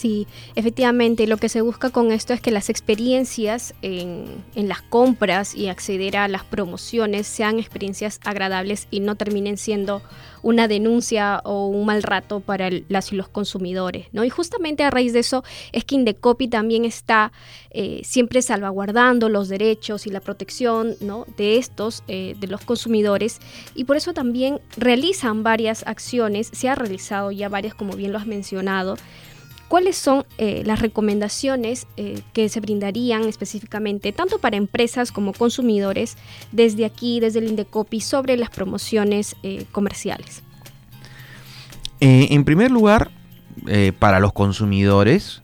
Sí, 0.00 0.26
efectivamente, 0.54 1.26
lo 1.26 1.36
que 1.36 1.50
se 1.50 1.60
busca 1.60 1.90
con 1.90 2.10
esto 2.10 2.32
es 2.32 2.40
que 2.40 2.50
las 2.50 2.70
experiencias 2.70 3.74
en, 3.82 4.42
las 4.54 4.80
compras 4.80 5.54
y 5.54 5.68
acceder 5.68 6.16
a 6.16 6.26
las 6.26 6.42
promociones 6.42 7.26
sean 7.26 7.58
experiencias 7.58 8.18
agradables 8.24 8.88
y 8.90 9.00
no 9.00 9.16
terminen 9.16 9.58
siendo 9.58 10.00
una 10.40 10.68
denuncia 10.68 11.42
o 11.44 11.66
un 11.66 11.84
mal 11.84 12.02
rato 12.02 12.40
para 12.40 12.70
las 12.88 13.12
y 13.12 13.16
los 13.16 13.28
consumidores. 13.28 14.06
¿no? 14.12 14.24
Y 14.24 14.30
justamente 14.30 14.84
a 14.84 14.90
raíz 14.90 15.12
de 15.12 15.18
eso 15.18 15.44
es 15.72 15.84
que 15.84 15.96
Indecopy 15.96 16.48
también 16.48 16.86
está 16.86 17.30
eh, 17.70 18.00
siempre 18.02 18.40
salvaguardando 18.40 19.28
los 19.28 19.50
derechos 19.50 20.06
y 20.06 20.10
la 20.10 20.20
protección 20.20 20.96
¿no? 21.02 21.26
de 21.36 21.58
estos, 21.58 22.04
eh, 22.08 22.36
de 22.40 22.46
los 22.46 22.62
consumidores, 22.62 23.38
y 23.74 23.84
por 23.84 23.98
eso 23.98 24.14
también 24.14 24.60
realizan 24.78 25.42
varias 25.42 25.86
acciones, 25.86 26.48
se 26.54 26.70
ha 26.70 26.74
realizado 26.74 27.30
ya 27.32 27.50
varias, 27.50 27.74
como 27.74 27.92
bien 27.92 28.12
lo 28.12 28.18
has 28.18 28.26
mencionado, 28.26 28.96
¿Cuáles 29.70 29.96
son 29.96 30.26
eh, 30.36 30.64
las 30.66 30.80
recomendaciones 30.80 31.86
eh, 31.96 32.22
que 32.32 32.48
se 32.48 32.58
brindarían 32.58 33.22
específicamente 33.22 34.10
tanto 34.10 34.40
para 34.40 34.56
empresas 34.56 35.12
como 35.12 35.32
consumidores 35.32 36.16
desde 36.50 36.84
aquí, 36.84 37.20
desde 37.20 37.38
el 37.38 37.50
Indecopi, 37.50 38.00
sobre 38.00 38.36
las 38.36 38.50
promociones 38.50 39.36
eh, 39.44 39.66
comerciales? 39.70 40.42
en 42.00 42.44
primer 42.44 42.70
lugar, 42.70 43.10
para 43.98 44.20
los 44.20 44.32
consumidores, 44.32 45.42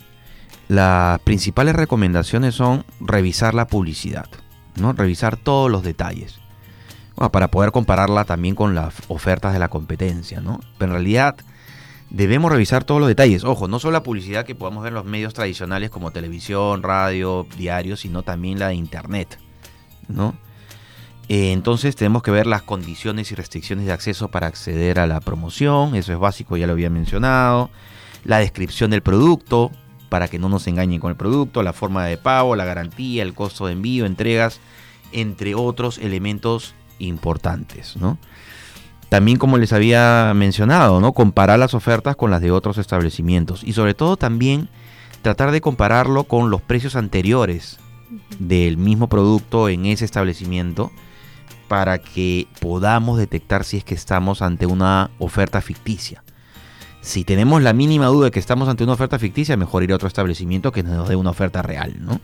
las 0.69 1.21
principales 1.21 1.77
recomendaciones 1.77 2.55
son 2.55 2.85
revisar 2.99 3.55
la 3.55 3.67
publicidad, 3.67 4.27
¿no? 4.75 4.95
revisar 4.95 5.37
todos 5.37 5.71
los 5.71 5.83
detalles. 5.83 6.41
para 7.31 7.49
poder 7.49 7.73
compararla 7.73 8.25
también 8.25 8.55
con 8.55 8.75
las 8.75 8.95
ofertas 9.09 9.53
de 9.53 9.59
la 9.59 9.69
competencia, 9.69 10.41
¿no? 10.41 10.61
Pero 10.79 10.93
en 10.93 10.95
realidad, 10.95 11.37
debemos 12.11 12.51
revisar 12.51 12.85
todos 12.85 13.01
los 13.01 13.09
detalles. 13.09 13.45
Ojo, 13.45 13.69
no 13.69 13.79
solo 13.79 13.93
la 13.93 14.03
publicidad 14.03 14.45
que 14.45 14.55
podamos 14.55 14.83
ver 14.83 14.91
en 14.91 14.95
los 14.95 15.05
medios 15.05 15.35
tradicionales 15.35 15.91
como 15.91 16.11
televisión, 16.11 16.83
radio, 16.83 17.47
diario, 17.57 17.97
sino 17.97 18.23
también 18.23 18.59
la 18.59 18.69
de 18.69 18.75
internet, 18.75 19.39
¿no? 20.09 20.35
Eh, 21.29 21.53
entonces 21.53 21.97
tenemos 21.97 22.23
que 22.23 22.31
ver 22.31 22.47
las 22.47 22.63
condiciones 22.63 23.33
y 23.33 23.35
restricciones 23.35 23.87
de 23.87 23.93
acceso 23.93 24.29
para 24.29 24.47
acceder 24.47 25.01
a 25.01 25.09
la 25.09 25.21
promoción, 25.21 25.97
eso 25.97 26.13
es 26.13 26.19
básico, 26.19 26.57
ya 26.57 26.67
lo 26.67 26.73
había 26.75 26.91
mencionado. 26.91 27.71
La 28.25 28.39
descripción 28.39 28.91
del 28.91 29.03
producto, 29.03 29.73
para 30.09 30.29
que 30.29 30.39
no 30.39 30.49
nos 30.49 30.67
engañen 30.69 31.01
con 31.01 31.11
el 31.11 31.17
producto, 31.17 31.65
la 31.65 31.73
forma 31.73 32.05
de 32.05 32.17
pago, 32.17 32.55
la 32.55 32.65
garantía, 32.65 33.25
el 33.25 33.35
costo 33.35 33.67
de 33.67 33.73
envío, 33.73 34.07
entregas, 34.07 34.61
entre 35.13 35.57
otros 35.57 35.99
elementos 35.99 36.75
importantes, 36.99 37.97
¿no? 37.97 38.19
También 39.09 39.39
como 39.39 39.57
les 39.57 39.73
había 39.73 40.33
mencionado, 40.35 41.01
¿no? 41.01 41.13
Comparar 41.13 41.59
las 41.59 41.75
ofertas 41.75 42.17
con 42.17 42.31
las 42.31 42.41
de 42.41 42.51
otros 42.51 42.79
establecimientos 42.79 43.63
y 43.63 43.73
sobre 43.73 43.95
todo 43.95 44.17
también 44.17 44.69
tratar 45.23 45.53
de 45.53 45.61
compararlo 45.61 46.25
con 46.25 46.51
los 46.51 46.61
precios 46.61 46.97
anteriores 46.97 47.79
del 48.39 48.77
mismo 48.77 49.09
producto 49.09 49.69
en 49.69 49.87
ese 49.87 50.05
establecimiento 50.05 50.91
para 51.69 51.99
que 51.99 52.47
podamos 52.61 53.19
detectar 53.19 53.65
si 53.65 53.79
es 53.79 53.85
que 53.85 53.95
estamos 53.95 54.43
ante 54.43 54.67
una 54.67 55.11
oferta 55.19 55.61
ficticia. 55.61 56.23
Si 57.01 57.25
tenemos 57.25 57.63
la 57.63 57.73
mínima 57.73 58.07
duda 58.07 58.27
de 58.27 58.31
que 58.33 58.41
estamos 58.41 58.69
ante 58.69 58.85
una 58.85 58.95
oferta 58.95 59.19
ficticia, 59.19 59.57
mejor 59.57 59.85
ir 59.85 59.93
a 59.93 59.97
otro 59.97 60.09
establecimiento 60.09 60.73
que 60.73 60.83
nos 60.83 61.09
dé 61.09 61.17
una 61.17 61.31
oferta 61.31 61.63
real, 61.63 61.95
¿no? 62.01 62.21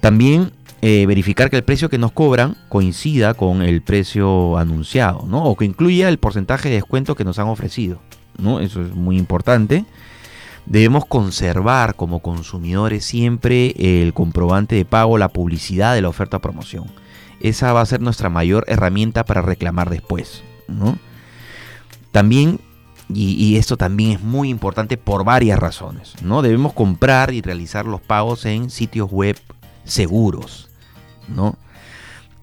También 0.00 0.52
eh, 0.82 1.04
verificar 1.04 1.50
que 1.50 1.56
el 1.56 1.62
precio 1.62 1.90
que 1.90 1.98
nos 1.98 2.12
cobran 2.12 2.56
coincida 2.70 3.34
con 3.34 3.60
el 3.60 3.82
precio 3.82 4.56
anunciado, 4.56 5.26
¿no? 5.28 5.44
O 5.44 5.54
que 5.54 5.66
incluya 5.66 6.08
el 6.08 6.18
porcentaje 6.18 6.70
de 6.70 6.76
descuento 6.76 7.14
que 7.14 7.24
nos 7.24 7.38
han 7.38 7.48
ofrecido, 7.48 8.00
¿no? 8.38 8.60
Eso 8.60 8.80
es 8.80 8.94
muy 8.94 9.18
importante. 9.18 9.84
Debemos 10.64 11.04
conservar 11.04 11.96
como 11.96 12.20
consumidores 12.20 13.04
siempre 13.04 13.74
el 13.76 14.14
comprobante 14.14 14.74
de 14.74 14.86
pago, 14.86 15.18
la 15.18 15.28
publicidad 15.28 15.94
de 15.94 16.00
la 16.00 16.08
oferta 16.08 16.38
o 16.38 16.40
promoción. 16.40 16.86
Esa 17.40 17.74
va 17.74 17.82
a 17.82 17.86
ser 17.86 18.00
nuestra 18.00 18.30
mayor 18.30 18.64
herramienta 18.66 19.24
para 19.24 19.42
reclamar 19.42 19.90
después, 19.90 20.42
¿no? 20.66 20.98
También 22.10 22.58
y, 23.12 23.32
y, 23.32 23.56
esto 23.56 23.76
también 23.76 24.12
es 24.12 24.22
muy 24.22 24.48
importante 24.48 24.96
por 24.96 25.24
varias 25.24 25.58
razones. 25.58 26.14
¿no? 26.22 26.42
Debemos 26.42 26.72
comprar 26.72 27.34
y 27.34 27.42
realizar 27.42 27.84
los 27.84 28.00
pagos 28.00 28.46
en 28.46 28.70
sitios 28.70 29.10
web 29.10 29.36
seguros. 29.84 30.69
¿No? 31.34 31.56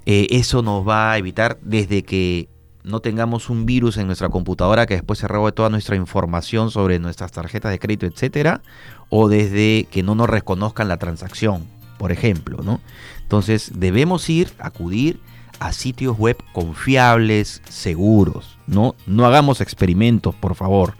Eh, 0.06 0.28
eso 0.32 0.62
nos 0.62 0.88
va 0.88 1.12
a 1.12 1.18
evitar 1.18 1.58
desde 1.62 2.04
que 2.04 2.50
no 2.88 3.02
tengamos 3.02 3.50
un 3.50 3.66
virus 3.66 3.98
en 3.98 4.08
nuestra 4.08 4.30
computadora 4.30 4.86
que 4.86 4.94
después 4.96 5.20
se 5.20 5.28
robe 5.28 5.52
toda 5.52 5.70
nuestra 5.70 5.98
información 5.98 6.72
sobre 6.72 7.00
nuestras 7.00 7.34
tarjetas 7.34 7.72
de 7.72 7.80
crédito, 7.80 8.06
etcétera, 8.06 8.62
o 9.10 9.28
desde 9.28 9.86
que 9.92 10.04
no 10.04 10.16
nos 10.16 10.30
reconozcan 10.30 10.88
la 10.88 10.98
transacción, 10.98 11.66
por 11.98 12.14
ejemplo, 12.14 12.60
¿no? 12.64 12.80
Entonces 13.22 13.74
debemos 13.76 14.30
ir, 14.30 14.54
acudir 14.60 15.20
a 15.60 15.74
sitios 15.74 16.18
web 16.18 16.38
confiables, 16.54 17.62
seguros, 17.68 18.58
¿no? 18.68 18.96
No 19.06 19.26
hagamos 19.26 19.60
experimentos, 19.60 20.34
por 20.36 20.56
favor, 20.56 20.96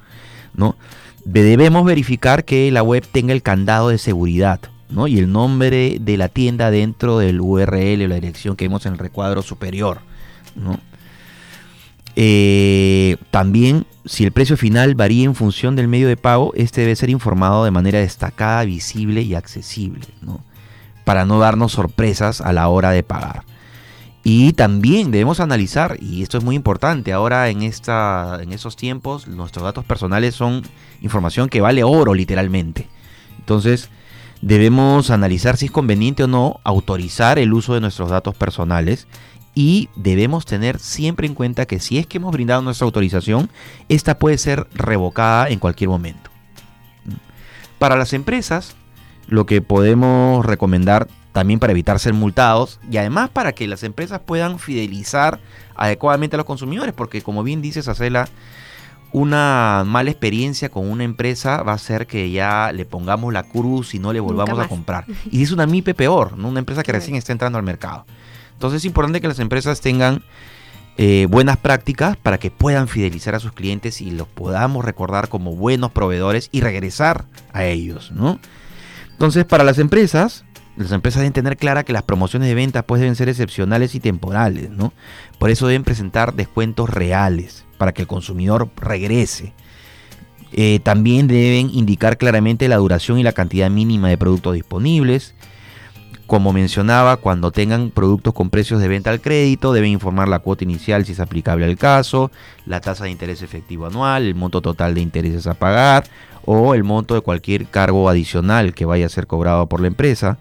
¿no? 0.54 0.76
Debemos 1.24 1.86
verificar 1.86 2.44
que 2.44 2.72
la 2.72 2.84
web 2.84 3.08
tenga 3.10 3.34
el 3.34 3.44
candado 3.44 3.90
de 3.90 3.98
seguridad, 3.98 4.60
y 4.90 5.20
el 5.20 5.32
nombre 5.32 5.98
de 6.00 6.18
la 6.18 6.30
tienda 6.30 6.72
dentro 6.72 7.20
del 7.20 7.42
URL 7.42 8.04
o 8.04 8.08
la 8.08 8.16
dirección 8.16 8.56
que 8.56 8.66
vemos 8.66 8.86
en 8.86 8.94
el 8.94 9.00
recuadro 9.00 9.42
superior. 9.42 10.00
Eh, 12.16 13.18
también, 13.30 13.86
si 14.06 14.24
el 14.24 14.32
precio 14.32 14.58
final 14.58 14.96
varía 14.96 15.26
en 15.26 15.36
función 15.36 15.76
del 15.76 15.88
medio 15.88 16.08
de 16.08 16.18
pago, 16.18 16.52
este 16.56 16.82
debe 16.82 16.96
ser 16.96 17.10
informado 17.10 17.64
de 17.64 17.72
manera 17.72 18.00
destacada, 18.00 18.64
visible 18.64 19.22
y 19.22 19.36
accesible, 19.36 20.06
para 21.04 21.26
no 21.26 21.38
darnos 21.38 21.74
sorpresas 21.74 22.42
a 22.42 22.54
la 22.54 22.68
hora 22.70 22.92
de 22.92 23.04
pagar. 23.04 23.44
Y 24.24 24.54
también 24.54 25.12
debemos 25.12 25.40
analizar, 25.40 25.98
y 26.02 26.24
esto 26.24 26.38
es 26.38 26.44
muy 26.44 26.56
importante, 26.56 27.14
ahora 27.14 27.50
en, 27.50 27.62
esta, 27.62 28.40
en 28.42 28.52
estos 28.52 28.76
tiempos 28.76 29.28
nuestros 29.28 29.64
datos 29.64 29.86
personales 29.86 30.36
son 30.36 30.64
información 31.02 31.50
que 31.50 31.62
vale 31.62 31.84
oro 31.84 32.14
literalmente. 32.14 32.88
Entonces, 33.40 33.90
debemos 34.42 35.10
analizar 35.10 35.58
si 35.58 35.66
es 35.66 35.72
conveniente 35.72 36.24
o 36.24 36.28
no 36.28 36.60
autorizar 36.64 37.40
el 37.40 37.54
uso 37.54 37.74
de 37.74 37.82
nuestros 37.82 38.10
datos 38.10 38.36
personales 38.36 39.08
y 39.56 39.90
debemos 39.96 40.46
tener 40.46 40.80
siempre 40.80 41.26
en 41.26 41.34
cuenta 41.34 41.66
que 41.66 41.80
si 41.80 41.98
es 41.98 42.06
que 42.06 42.18
hemos 42.18 42.32
brindado 42.32 42.62
nuestra 42.62 42.86
autorización, 42.86 43.50
esta 43.90 44.20
puede 44.20 44.38
ser 44.38 44.68
revocada 44.74 45.50
en 45.50 45.60
cualquier 45.60 45.90
momento. 45.90 46.30
Para 47.80 47.96
las 47.96 48.14
empresas, 48.14 48.76
lo 49.28 49.46
que 49.46 49.62
podemos 49.62 50.46
recomendar 50.46 51.08
también 51.32 51.60
para 51.60 51.72
evitar 51.72 52.00
ser 52.00 52.14
multados 52.14 52.80
y 52.90 52.98
además 52.98 53.30
para 53.30 53.54
que 53.54 53.68
las 53.68 53.84
empresas 53.84 54.22
puedan 54.26 54.60
fidelizar 54.60 55.40
adecuadamente 55.76 56.36
a 56.36 56.38
los 56.38 56.46
consumidores, 56.46 56.94
porque 56.94 57.22
como 57.22 57.44
bien 57.44 57.62
dice 57.62 57.84
Sacela, 57.84 58.28
una 59.12 59.84
mala 59.86 60.12
experiencia 60.12 60.70
con 60.70 60.90
una 60.90 61.04
empresa 61.04 61.64
va 61.64 61.74
a 61.74 61.78
ser 61.78 62.08
que 62.08 62.30
ya 62.32 62.72
le 62.74 62.86
pongamos 62.86 63.34
la 63.34 63.44
cruz 63.44 63.94
y 63.96 64.00
no 64.00 64.14
le 64.14 64.20
volvamos 64.20 64.60
a 64.60 64.68
comprar. 64.68 65.06
Y 65.32 65.44
es 65.44 65.52
una 65.52 65.66
MIPE 65.66 65.94
peor, 65.94 66.38
¿no? 66.38 66.50
una 66.50 66.60
empresa 66.60 66.84
que 66.84 66.92
recién 66.92 67.16
está 67.16 67.32
entrando 67.32 67.58
al 67.58 67.64
mercado. 67.64 68.06
Entonces 68.54 68.82
es 68.82 68.86
importante 68.86 69.22
que 69.22 69.28
las 69.28 69.40
empresas 69.40 69.82
tengan 69.82 70.24
eh, 70.98 71.28
buenas 71.30 71.58
prácticas 71.58 72.18
para 72.18 72.40
que 72.40 72.50
puedan 72.50 72.88
fidelizar 72.88 73.36
a 73.36 73.40
sus 73.40 73.52
clientes 73.52 74.02
y 74.02 74.10
los 74.10 74.28
podamos 74.28 74.84
recordar 74.84 75.30
como 75.30 75.56
buenos 75.56 75.92
proveedores 75.92 76.50
y 76.52 76.62
regresar 76.62 77.26
a 77.54 77.66
ellos, 77.66 78.12
¿no? 78.12 78.40
Entonces, 79.12 79.46
para 79.46 79.64
las 79.64 79.80
empresas, 79.80 80.44
las 80.78 80.92
empresas 80.92 81.22
deben 81.22 81.34
tener 81.34 81.58
clara 81.58 81.84
que 81.84 81.94
las 81.94 82.04
promociones 82.04 82.48
de 82.48 82.56
ventas 82.56 82.84
pues 82.86 83.02
deben 83.02 83.16
ser 83.16 83.30
excepcionales 83.30 83.96
y 83.96 84.00
temporales, 84.00 84.70
¿no? 84.70 84.94
Por 85.40 85.50
eso 85.50 85.68
deben 85.68 85.84
presentar 85.84 86.36
descuentos 86.36 86.90
reales 86.90 87.66
para 87.78 87.94
que 87.94 88.04
el 88.04 88.08
consumidor 88.08 88.70
regrese. 88.78 89.54
Eh, 90.54 90.80
también 90.84 91.28
deben 91.28 91.72
indicar 91.72 92.18
claramente 92.18 92.68
la 92.68 92.78
duración 92.78 93.20
y 93.20 93.24
la 93.24 93.34
cantidad 93.34 93.70
mínima 93.70 94.10
de 94.10 94.18
productos 94.18 94.54
disponibles. 94.54 95.34
Como 96.28 96.54
mencionaba, 96.54 97.18
cuando 97.18 97.52
tengan 97.52 97.90
productos 97.90 98.34
con 98.34 98.50
precios 98.50 98.80
de 98.80 98.88
venta 98.88 99.10
al 99.10 99.22
crédito, 99.22 99.74
deben 99.74 99.92
informar 99.92 100.28
la 100.28 100.40
cuota 100.40 100.64
inicial 100.64 101.06
si 101.06 101.14
es 101.14 101.20
aplicable 101.20 101.66
al 101.66 101.78
caso, 101.78 102.32
la 102.66 102.82
tasa 102.82 103.06
de 103.06 103.12
interés 103.12 103.42
efectivo 103.42 103.88
anual, 103.88 104.24
el 104.24 104.36
monto 104.36 104.62
total 104.62 104.94
de 104.94 105.02
intereses 105.02 105.48
a 105.48 105.54
pagar 105.54 106.04
o 106.46 106.76
el 106.76 106.84
monto 106.84 107.16
de 107.16 107.22
cualquier 107.22 107.66
cargo 107.68 108.10
adicional 108.10 108.74
que 108.74 108.86
vaya 108.86 109.06
a 109.06 109.10
ser 109.10 109.26
cobrado 109.26 109.68
por 109.68 109.82
la 109.82 109.88
empresa 109.88 110.38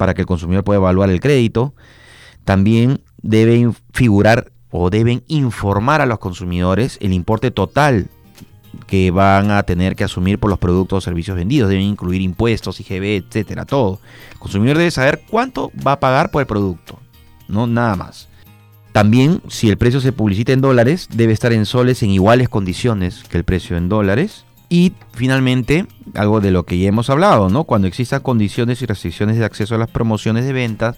para 0.00 0.14
que 0.14 0.22
el 0.22 0.26
consumidor 0.26 0.64
pueda 0.64 0.78
evaluar 0.78 1.10
el 1.10 1.20
crédito. 1.20 1.74
También 2.46 3.02
deben 3.20 3.76
figurar 3.92 4.50
o 4.70 4.88
deben 4.88 5.22
informar 5.28 6.00
a 6.00 6.06
los 6.06 6.18
consumidores 6.18 6.96
el 7.02 7.12
importe 7.12 7.50
total 7.50 8.08
que 8.86 9.10
van 9.10 9.50
a 9.50 9.62
tener 9.64 9.96
que 9.96 10.04
asumir 10.04 10.38
por 10.38 10.48
los 10.48 10.58
productos 10.58 10.96
o 10.96 11.00
servicios 11.02 11.36
vendidos. 11.36 11.68
Deben 11.68 11.84
incluir 11.84 12.22
impuestos, 12.22 12.80
IGB, 12.80 13.26
etcétera, 13.26 13.66
todo. 13.66 14.00
El 14.32 14.38
consumidor 14.38 14.78
debe 14.78 14.90
saber 14.90 15.20
cuánto 15.28 15.70
va 15.86 15.92
a 15.92 16.00
pagar 16.00 16.30
por 16.30 16.40
el 16.40 16.46
producto, 16.46 16.98
no 17.46 17.66
nada 17.66 17.94
más. 17.94 18.30
También, 18.92 19.42
si 19.48 19.68
el 19.68 19.76
precio 19.76 20.00
se 20.00 20.12
publicita 20.12 20.52
en 20.52 20.62
dólares, 20.62 21.08
debe 21.12 21.34
estar 21.34 21.52
en 21.52 21.66
soles 21.66 22.02
en 22.02 22.08
iguales 22.08 22.48
condiciones 22.48 23.22
que 23.24 23.36
el 23.36 23.44
precio 23.44 23.76
en 23.76 23.90
dólares. 23.90 24.46
Y 24.70 24.94
finalmente, 25.12 25.86
algo 26.14 26.40
de 26.40 26.52
lo 26.52 26.64
que 26.64 26.78
ya 26.78 26.88
hemos 26.88 27.10
hablado, 27.10 27.50
¿no? 27.50 27.64
Cuando 27.64 27.88
existan 27.88 28.22
condiciones 28.22 28.80
y 28.80 28.86
restricciones 28.86 29.36
de 29.36 29.44
acceso 29.44 29.74
a 29.74 29.78
las 29.78 29.90
promociones 29.90 30.44
de 30.44 30.52
ventas, 30.52 30.96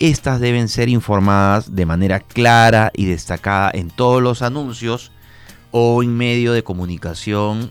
estas 0.00 0.40
deben 0.40 0.68
ser 0.68 0.88
informadas 0.88 1.76
de 1.76 1.86
manera 1.86 2.18
clara 2.18 2.90
y 2.92 3.06
destacada 3.06 3.70
en 3.72 3.90
todos 3.90 4.20
los 4.20 4.42
anuncios 4.42 5.12
o 5.70 6.02
en 6.02 6.16
medio 6.16 6.52
de 6.52 6.64
comunicación 6.64 7.70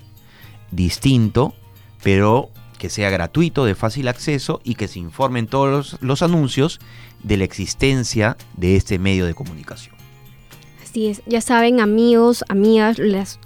distinto, 0.71 1.53
pero 2.01 2.49
que 2.79 2.89
sea 2.89 3.09
gratuito, 3.09 3.65
de 3.65 3.75
fácil 3.75 4.07
acceso 4.07 4.61
y 4.63 4.75
que 4.75 4.87
se 4.87 4.99
informen 4.99 5.47
todos 5.47 5.97
los, 6.01 6.21
anuncios 6.21 6.79
de 7.21 7.37
la 7.37 7.43
existencia 7.43 8.37
de 8.55 8.77
este 8.77 8.97
medio 8.97 9.25
de 9.25 9.33
comunicación. 9.33 9.95
Así 10.93 11.07
es, 11.07 11.23
ya 11.25 11.41
saben 11.41 11.79
amigos, 11.79 12.45
amigas, 12.49 12.99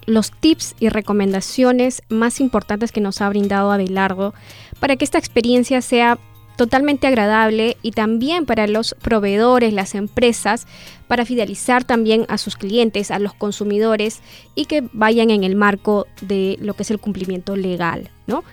los 0.06 0.32
tips 0.32 0.75
y 0.82 0.89
recomendaciones 0.89 2.01
más 2.10 2.42
importantes 2.42 2.92
que 2.92 3.00
nos 3.00 3.22
ha 3.22 3.30
brindado 3.30 3.72
Abelardo 3.72 4.34
para 4.82 4.98
que 4.98 5.06
esta 5.06 5.18
experiencia 5.18 5.82
sea 5.82 6.20
totalmente 6.58 7.08
agradable 7.08 7.77
y 7.82 7.92
también 7.92 8.46
para 8.46 8.68
los 8.68 8.98
proveedores, 9.01 9.72
las 9.72 9.96
empresas, 9.96 10.68
para 11.08 11.24
fidelizar 11.24 11.86
también 11.86 12.25
a 12.27 12.38
sus 12.38 12.58
clientes, 12.58 13.12
a 13.12 13.20
los 13.20 13.34
consumidores 13.34 14.20
y 14.54 14.66
que 14.66 14.84
vayan 14.92 15.30
en 15.30 15.46
el 15.46 15.56
marco 15.56 16.06
de 16.20 16.58
lo 16.60 16.74
que 16.74 16.84
es 16.84 16.92
el 16.92 17.00
cumplimiento 17.00 17.56
legal, 17.56 18.12
¿no? 18.25 18.44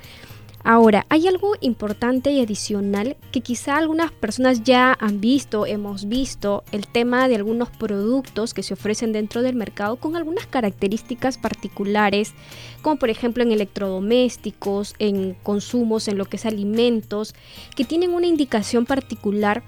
Ahora, 0.67 1.05
hay 1.11 1.29
algo 1.29 1.57
importante 1.61 2.33
y 2.33 2.41
adicional 2.41 3.19
que 3.33 3.43
quizá 3.43 3.77
algunas 3.77 4.11
personas 4.13 4.65
ya 4.65 4.97
han 4.99 5.21
visto, 5.21 5.67
hemos 5.67 6.09
visto, 6.09 6.65
el 6.73 6.87
tema 6.87 7.29
de 7.29 7.37
algunos 7.37 7.69
productos 7.69 8.55
que 8.55 8.63
se 8.63 8.73
ofrecen 8.73 9.13
dentro 9.13 9.43
del 9.43 9.57
mercado 9.57 9.97
con 9.97 10.17
algunas 10.17 10.47
características 10.47 11.37
particulares, 11.37 12.33
como 12.81 12.97
por 12.97 13.11
ejemplo 13.11 13.43
en 13.43 13.53
electrodomésticos, 13.53 14.95
en 14.99 15.35
consumos, 15.43 16.09
en 16.09 16.17
lo 16.17 16.25
que 16.25 16.39
es 16.39 16.47
alimentos, 16.47 17.35
que 17.77 17.85
tienen 17.85 18.15
una 18.15 18.27
indicación 18.27 18.87
particular 18.87 19.63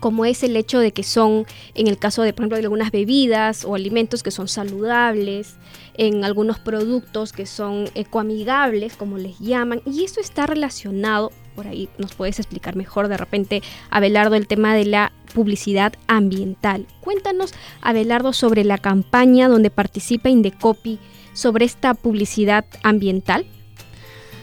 como 0.00 0.24
es 0.24 0.42
el 0.42 0.56
hecho 0.56 0.78
de 0.78 0.92
que 0.92 1.02
son, 1.02 1.46
en 1.74 1.86
el 1.86 1.98
caso 1.98 2.22
de, 2.22 2.32
por 2.32 2.42
ejemplo, 2.42 2.56
de 2.56 2.64
algunas 2.64 2.90
bebidas 2.90 3.64
o 3.64 3.74
alimentos 3.74 4.22
que 4.22 4.30
son 4.30 4.48
saludables, 4.48 5.56
en 5.94 6.24
algunos 6.24 6.58
productos 6.58 7.32
que 7.32 7.46
son 7.46 7.88
ecoamigables, 7.94 8.96
como 8.96 9.18
les 9.18 9.38
llaman, 9.38 9.80
y 9.86 10.04
esto 10.04 10.20
está 10.20 10.46
relacionado, 10.46 11.32
por 11.54 11.66
ahí 11.66 11.88
nos 11.98 12.14
puedes 12.14 12.38
explicar 12.38 12.76
mejor 12.76 13.08
de 13.08 13.16
repente, 13.16 13.62
Abelardo, 13.90 14.34
el 14.34 14.46
tema 14.46 14.74
de 14.74 14.84
la 14.84 15.12
publicidad 15.34 15.94
ambiental. 16.06 16.86
Cuéntanos, 17.00 17.54
Abelardo, 17.80 18.32
sobre 18.32 18.64
la 18.64 18.78
campaña 18.78 19.48
donde 19.48 19.70
participa 19.70 20.28
Indecopi 20.28 20.98
sobre 21.32 21.64
esta 21.64 21.94
publicidad 21.94 22.64
ambiental. 22.82 23.46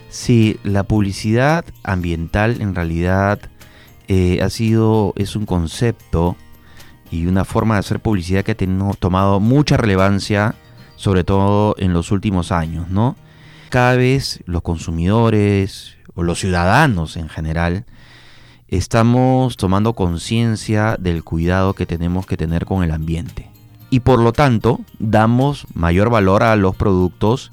Sí, 0.10 0.58
la 0.64 0.84
publicidad 0.84 1.66
ambiental 1.82 2.62
en 2.62 2.76
realidad 2.76 3.40
eh, 4.08 4.42
ha 4.42 4.50
sido, 4.50 5.14
es 5.16 5.36
un 5.36 5.46
concepto 5.46 6.36
y 7.12 7.28
una 7.28 7.46
forma 7.46 7.76
de 7.76 7.80
hacer 7.80 8.00
publicidad 8.00 8.44
que 8.44 8.52
ha 8.54 8.96
tomado 9.00 9.40
mucha 9.40 9.78
relevancia, 9.78 10.56
sobre 10.96 11.24
todo 11.24 11.76
en 11.78 11.94
los 11.94 12.12
últimos 12.12 12.52
años, 12.52 12.90
¿no? 12.90 13.16
Cada 13.70 13.96
vez 13.96 14.44
los 14.46 14.62
consumidores 14.62 15.98
o 16.16 16.24
los 16.24 16.40
ciudadanos 16.40 17.18
en 17.18 17.30
general 17.30 17.86
estamos 18.68 19.58
tomando 19.58 19.94
conciencia 19.94 20.98
del 21.00 21.24
cuidado 21.24 21.74
que 21.74 21.86
tenemos 21.86 22.26
que 22.26 22.38
tener 22.38 22.66
con 22.66 22.84
el 22.84 22.92
ambiente. 22.92 23.52
Y 23.90 24.00
por 24.00 24.20
lo 24.20 24.34
tanto, 24.34 24.80
damos 24.98 25.68
mayor 25.76 26.10
valor 26.10 26.42
a 26.42 26.56
los 26.56 26.76
productos 26.76 27.52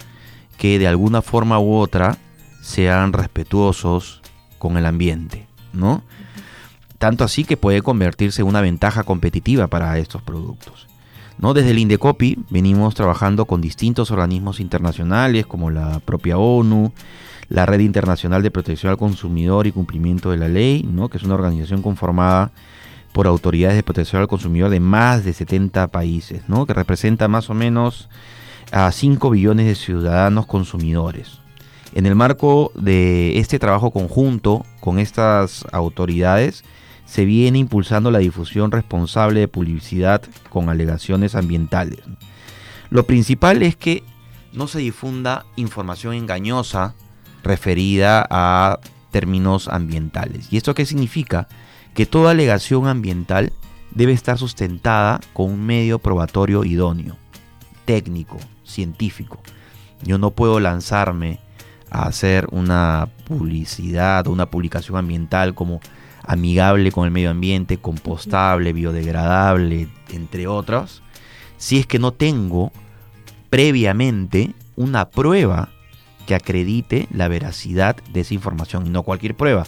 que 0.56 0.78
de 0.78 0.88
alguna 0.88 1.20
forma 1.20 1.58
u 1.58 1.74
otra 1.74 2.16
sean 2.62 3.12
respetuosos 3.12 4.22
con 4.58 4.78
el 4.78 4.86
ambiente, 4.86 5.46
¿no? 5.74 6.02
Tanto 7.00 7.24
así 7.24 7.44
que 7.44 7.56
puede 7.56 7.80
convertirse 7.80 8.42
en 8.42 8.48
una 8.48 8.60
ventaja 8.60 9.04
competitiva 9.04 9.68
para 9.68 9.96
estos 9.96 10.20
productos. 10.20 10.86
¿no? 11.38 11.54
Desde 11.54 11.70
el 11.70 11.78
Indecopi 11.78 12.36
venimos 12.50 12.94
trabajando 12.94 13.46
con 13.46 13.62
distintos 13.62 14.10
organismos 14.10 14.60
internacionales 14.60 15.46
como 15.46 15.70
la 15.70 16.00
propia 16.00 16.36
ONU, 16.36 16.92
la 17.48 17.64
Red 17.64 17.80
Internacional 17.80 18.42
de 18.42 18.50
Protección 18.50 18.90
al 18.90 18.98
Consumidor 18.98 19.66
y 19.66 19.72
Cumplimiento 19.72 20.30
de 20.30 20.36
la 20.36 20.48
Ley, 20.48 20.82
¿no? 20.82 21.08
que 21.08 21.16
es 21.16 21.24
una 21.24 21.36
organización 21.36 21.80
conformada 21.80 22.52
por 23.14 23.26
autoridades 23.26 23.76
de 23.76 23.82
protección 23.82 24.20
al 24.20 24.28
consumidor 24.28 24.68
de 24.68 24.80
más 24.80 25.24
de 25.24 25.32
70 25.32 25.86
países, 25.88 26.42
¿no? 26.48 26.66
que 26.66 26.74
representa 26.74 27.28
más 27.28 27.48
o 27.48 27.54
menos 27.54 28.10
a 28.72 28.92
5 28.92 29.30
billones 29.30 29.64
de 29.64 29.74
ciudadanos 29.74 30.44
consumidores. 30.44 31.38
En 31.94 32.04
el 32.04 32.14
marco 32.14 32.72
de 32.74 33.38
este 33.38 33.58
trabajo 33.58 33.90
conjunto 33.90 34.66
con 34.80 34.98
estas 34.98 35.64
autoridades, 35.72 36.62
se 37.10 37.24
viene 37.24 37.58
impulsando 37.58 38.12
la 38.12 38.20
difusión 38.20 38.70
responsable 38.70 39.40
de 39.40 39.48
publicidad 39.48 40.22
con 40.48 40.68
alegaciones 40.68 41.34
ambientales. 41.34 41.98
Lo 42.88 43.04
principal 43.04 43.64
es 43.64 43.74
que 43.74 44.04
no 44.52 44.68
se 44.68 44.78
difunda 44.78 45.44
información 45.56 46.14
engañosa 46.14 46.94
referida 47.42 48.24
a 48.30 48.78
términos 49.10 49.66
ambientales. 49.66 50.52
¿Y 50.52 50.56
esto 50.56 50.72
qué 50.72 50.86
significa? 50.86 51.48
Que 51.94 52.06
toda 52.06 52.30
alegación 52.30 52.86
ambiental 52.86 53.52
debe 53.90 54.12
estar 54.12 54.38
sustentada 54.38 55.18
con 55.32 55.50
un 55.50 55.66
medio 55.66 55.98
probatorio 55.98 56.64
idóneo, 56.64 57.16
técnico, 57.86 58.38
científico. 58.62 59.42
Yo 60.04 60.18
no 60.18 60.30
puedo 60.30 60.60
lanzarme 60.60 61.40
a 61.90 62.04
hacer 62.04 62.46
una 62.52 63.08
publicidad 63.26 64.28
o 64.28 64.30
una 64.30 64.46
publicación 64.46 64.96
ambiental 64.96 65.56
como 65.56 65.80
amigable 66.30 66.92
con 66.92 67.06
el 67.06 67.10
medio 67.10 67.30
ambiente, 67.30 67.78
compostable, 67.78 68.72
biodegradable, 68.72 69.88
entre 70.10 70.46
otros, 70.46 71.02
si 71.56 71.80
es 71.80 71.86
que 71.86 71.98
no 71.98 72.12
tengo 72.12 72.70
previamente 73.50 74.54
una 74.76 75.10
prueba 75.10 75.70
que 76.26 76.36
acredite 76.36 77.08
la 77.12 77.26
veracidad 77.26 77.96
de 78.12 78.20
esa 78.20 78.34
información 78.34 78.86
y 78.86 78.90
no 78.90 79.02
cualquier 79.02 79.34
prueba. 79.34 79.66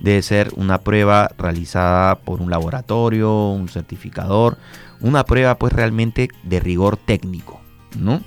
Debe 0.00 0.22
ser 0.22 0.50
una 0.56 0.78
prueba 0.78 1.30
realizada 1.36 2.14
por 2.14 2.40
un 2.40 2.48
laboratorio, 2.48 3.50
un 3.50 3.68
certificador, 3.68 4.56
una 5.00 5.24
prueba 5.24 5.58
pues 5.58 5.74
realmente 5.74 6.30
de 6.42 6.60
rigor 6.60 6.96
técnico, 6.96 7.60
¿no? 7.98 8.22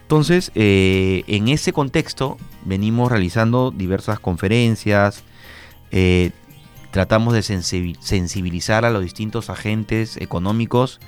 Entonces, 0.00 0.50
eh, 0.54 1.24
en 1.26 1.48
ese 1.48 1.74
contexto 1.74 2.38
venimos 2.64 3.10
realizando 3.10 3.70
diversas 3.70 4.18
conferencias, 4.18 5.24
eh, 5.90 6.30
tratamos 6.96 7.34
de 7.34 7.42
sensibilizar 7.42 8.86
a 8.86 8.90
los 8.90 9.02
distintos 9.02 9.50
agentes 9.50 10.16
económicos 10.16 10.98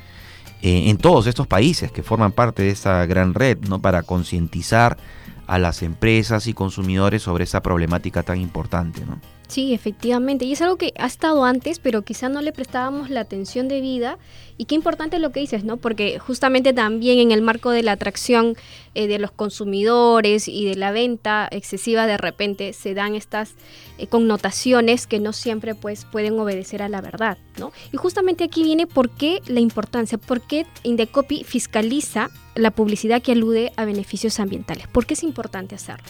eh, 0.61 0.91
en 0.91 0.99
todos 0.99 1.27
estos 1.27 1.47
países 1.47 1.91
que 1.91 2.03
forman 2.03 2.33
parte 2.33 2.63
de 2.63 2.69
esta 2.69 3.07
gran 3.07 3.33
red, 3.33 3.57
¿no? 3.71 3.81
Para 3.81 4.03
concientizar 4.03 4.99
a 5.47 5.59
las 5.59 5.83
empresas 5.83 6.47
y 6.47 6.53
consumidores 6.53 7.23
sobre 7.23 7.45
esa 7.45 7.63
problemática 7.63 8.23
tan 8.23 8.39
importante, 8.39 9.01
Sí, 9.49 9.73
efectivamente. 9.73 10.45
Y 10.45 10.53
es 10.53 10.61
algo 10.61 10.77
que 10.77 10.93
ha 10.99 11.07
estado 11.07 11.43
antes, 11.45 11.79
pero 11.79 12.03
quizá 12.03 12.29
no 12.29 12.43
le 12.43 12.53
prestábamos 12.53 13.09
la 13.09 13.21
atención 13.21 13.67
debida. 13.67 14.19
Y 14.59 14.67
qué 14.67 14.75
importante 14.75 15.19
lo 15.19 15.33
que 15.33 15.41
dices, 15.41 15.65
¿no? 15.65 15.79
Porque 15.79 16.19
justamente 16.19 16.75
también 16.75 17.19
en 17.19 17.33
el 17.33 17.41
marco 17.41 17.71
de 17.71 17.83
la 17.83 17.93
atracción 17.93 18.57
eh, 18.95 19.07
de 19.07 19.19
los 19.19 19.31
consumidores 19.31 20.49
y 20.49 20.67
de 20.67 20.75
la 20.75 20.93
venta 20.93 21.49
excesiva, 21.51 22.07
de 22.07 22.19
repente 22.19 22.75
se 22.75 22.93
dan 22.93 23.15
estas 23.15 23.55
eh, 23.97 24.07
connotaciones 24.07 25.07
que 25.07 25.19
no 25.19 25.33
siempre 25.33 25.75
pues 25.75 26.05
pueden 26.05 26.39
obedecer 26.39 26.83
a 26.83 26.91
la 26.91 27.01
verdad, 27.01 27.39
¿no? 27.59 27.73
Y 27.91 27.97
justamente 27.97 28.45
aquí 28.45 28.63
viene 28.63 28.87
por 28.87 29.09
qué 29.09 29.41
la 29.47 29.61
importancia, 29.61 30.19
por 30.19 30.43
qué 30.43 30.67
Indecopy 30.83 31.45
fiscaliza 31.45 32.29
la 32.55 32.71
publicidad 32.71 33.23
que 33.23 33.33
alude 33.33 33.73
a 33.77 33.87
beneficios 33.87 34.41
ambientales. 34.41 34.89
¿Por 34.89 35.07
qué 35.07 35.15
es 35.15 35.23
importante 35.23 35.75
hacerlo? 35.75 36.05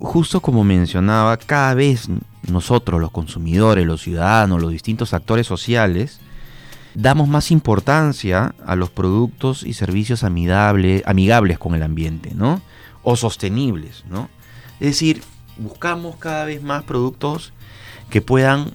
justo 0.00 0.40
como 0.40 0.64
mencionaba, 0.64 1.36
cada 1.36 1.74
vez 1.74 2.08
nosotros, 2.48 3.00
los 3.00 3.10
consumidores, 3.10 3.86
los 3.86 4.02
ciudadanos, 4.02 4.60
los 4.60 4.70
distintos 4.70 5.14
actores 5.14 5.46
sociales, 5.46 6.20
damos 6.94 7.28
más 7.28 7.50
importancia 7.50 8.54
a 8.66 8.76
los 8.76 8.90
productos 8.90 9.62
y 9.62 9.74
servicios 9.74 10.24
amigables 10.24 11.58
con 11.58 11.74
el 11.74 11.82
ambiente, 11.82 12.32
¿no? 12.34 12.60
O 13.02 13.16
sostenibles, 13.16 14.04
¿no? 14.10 14.28
Es 14.80 14.88
decir, 14.88 15.22
buscamos 15.58 16.16
cada 16.16 16.44
vez 16.44 16.62
más 16.62 16.82
productos 16.84 17.52
que 18.08 18.20
puedan 18.22 18.72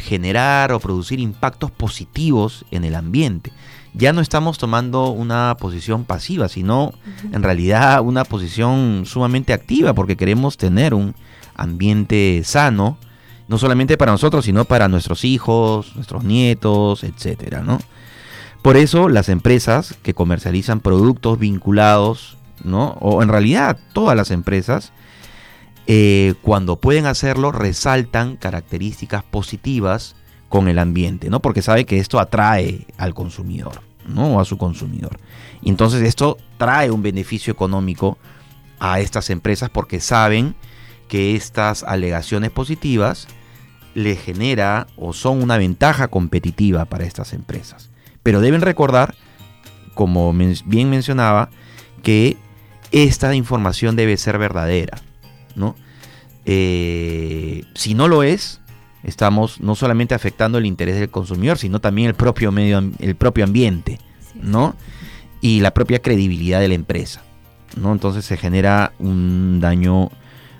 generar 0.00 0.72
o 0.72 0.80
producir 0.80 1.20
impactos 1.20 1.70
positivos 1.70 2.64
en 2.70 2.84
el 2.84 2.94
ambiente 2.94 3.52
ya 3.94 4.12
no 4.12 4.20
estamos 4.20 4.58
tomando 4.58 5.10
una 5.10 5.56
posición 5.58 6.04
pasiva, 6.04 6.48
sino 6.48 6.92
en 7.32 7.42
realidad 7.42 8.00
una 8.00 8.24
posición 8.24 9.04
sumamente 9.06 9.52
activa, 9.52 9.92
porque 9.92 10.16
queremos 10.16 10.56
tener 10.56 10.94
un 10.94 11.14
ambiente 11.56 12.42
sano, 12.44 12.96
no 13.48 13.58
solamente 13.58 13.96
para 13.96 14.12
nosotros, 14.12 14.44
sino 14.44 14.64
para 14.66 14.88
nuestros 14.88 15.24
hijos, 15.24 15.96
nuestros 15.96 16.22
nietos, 16.22 17.02
etcétera, 17.02 17.62
¿no? 17.62 17.80
Por 18.62 18.76
eso 18.76 19.08
las 19.08 19.28
empresas 19.28 19.94
que 20.02 20.14
comercializan 20.14 20.80
productos 20.80 21.38
vinculados, 21.38 22.36
¿no? 22.62 22.96
O 23.00 23.22
en 23.22 23.28
realidad 23.28 23.78
todas 23.92 24.16
las 24.16 24.30
empresas, 24.30 24.92
eh, 25.88 26.34
cuando 26.42 26.76
pueden 26.76 27.06
hacerlo, 27.06 27.50
resaltan 27.50 28.36
características 28.36 29.24
positivas 29.24 30.14
con 30.48 30.68
el 30.68 30.78
ambiente, 30.78 31.30
¿no? 31.30 31.40
Porque 31.40 31.62
sabe 31.62 31.86
que 31.86 31.98
esto 31.98 32.20
atrae 32.20 32.86
al 32.98 33.14
consumidor. 33.14 33.80
¿no? 34.08 34.40
a 34.40 34.44
su 34.44 34.56
consumidor. 34.56 35.18
Entonces 35.62 36.02
esto 36.02 36.38
trae 36.56 36.90
un 36.90 37.02
beneficio 37.02 37.52
económico 37.52 38.16
a 38.80 39.00
estas 39.00 39.28
empresas 39.28 39.70
porque 39.70 40.00
saben 40.00 40.54
que 41.08 41.36
estas 41.36 41.82
alegaciones 41.82 42.50
positivas 42.50 43.28
le 43.94 44.16
genera 44.16 44.86
o 44.96 45.12
son 45.12 45.42
una 45.42 45.58
ventaja 45.58 46.08
competitiva 46.08 46.84
para 46.84 47.04
estas 47.04 47.32
empresas. 47.32 47.90
Pero 48.22 48.40
deben 48.40 48.60
recordar, 48.60 49.14
como 49.94 50.32
bien 50.32 50.90
mencionaba, 50.90 51.50
que 52.02 52.36
esta 52.92 53.34
información 53.34 53.96
debe 53.96 54.16
ser 54.16 54.38
verdadera. 54.38 55.02
¿No? 55.58 55.76
Eh, 56.46 57.64
si 57.74 57.94
no 57.94 58.08
lo 58.08 58.22
es, 58.22 58.60
estamos 59.02 59.60
no 59.60 59.74
solamente 59.74 60.14
afectando 60.14 60.58
el 60.58 60.66
interés 60.66 60.98
del 60.98 61.10
consumidor, 61.10 61.58
sino 61.58 61.80
también 61.80 62.08
el 62.08 62.14
propio 62.14 62.50
medio, 62.52 62.82
el 62.98 63.14
propio 63.16 63.44
ambiente, 63.44 63.98
¿no? 64.34 64.74
Y 65.40 65.60
la 65.60 65.72
propia 65.72 66.00
credibilidad 66.00 66.60
de 66.60 66.68
la 66.68 66.74
empresa, 66.74 67.22
¿no? 67.76 67.92
Entonces 67.92 68.24
se 68.24 68.36
genera 68.36 68.92
un 68.98 69.60
daño 69.60 70.10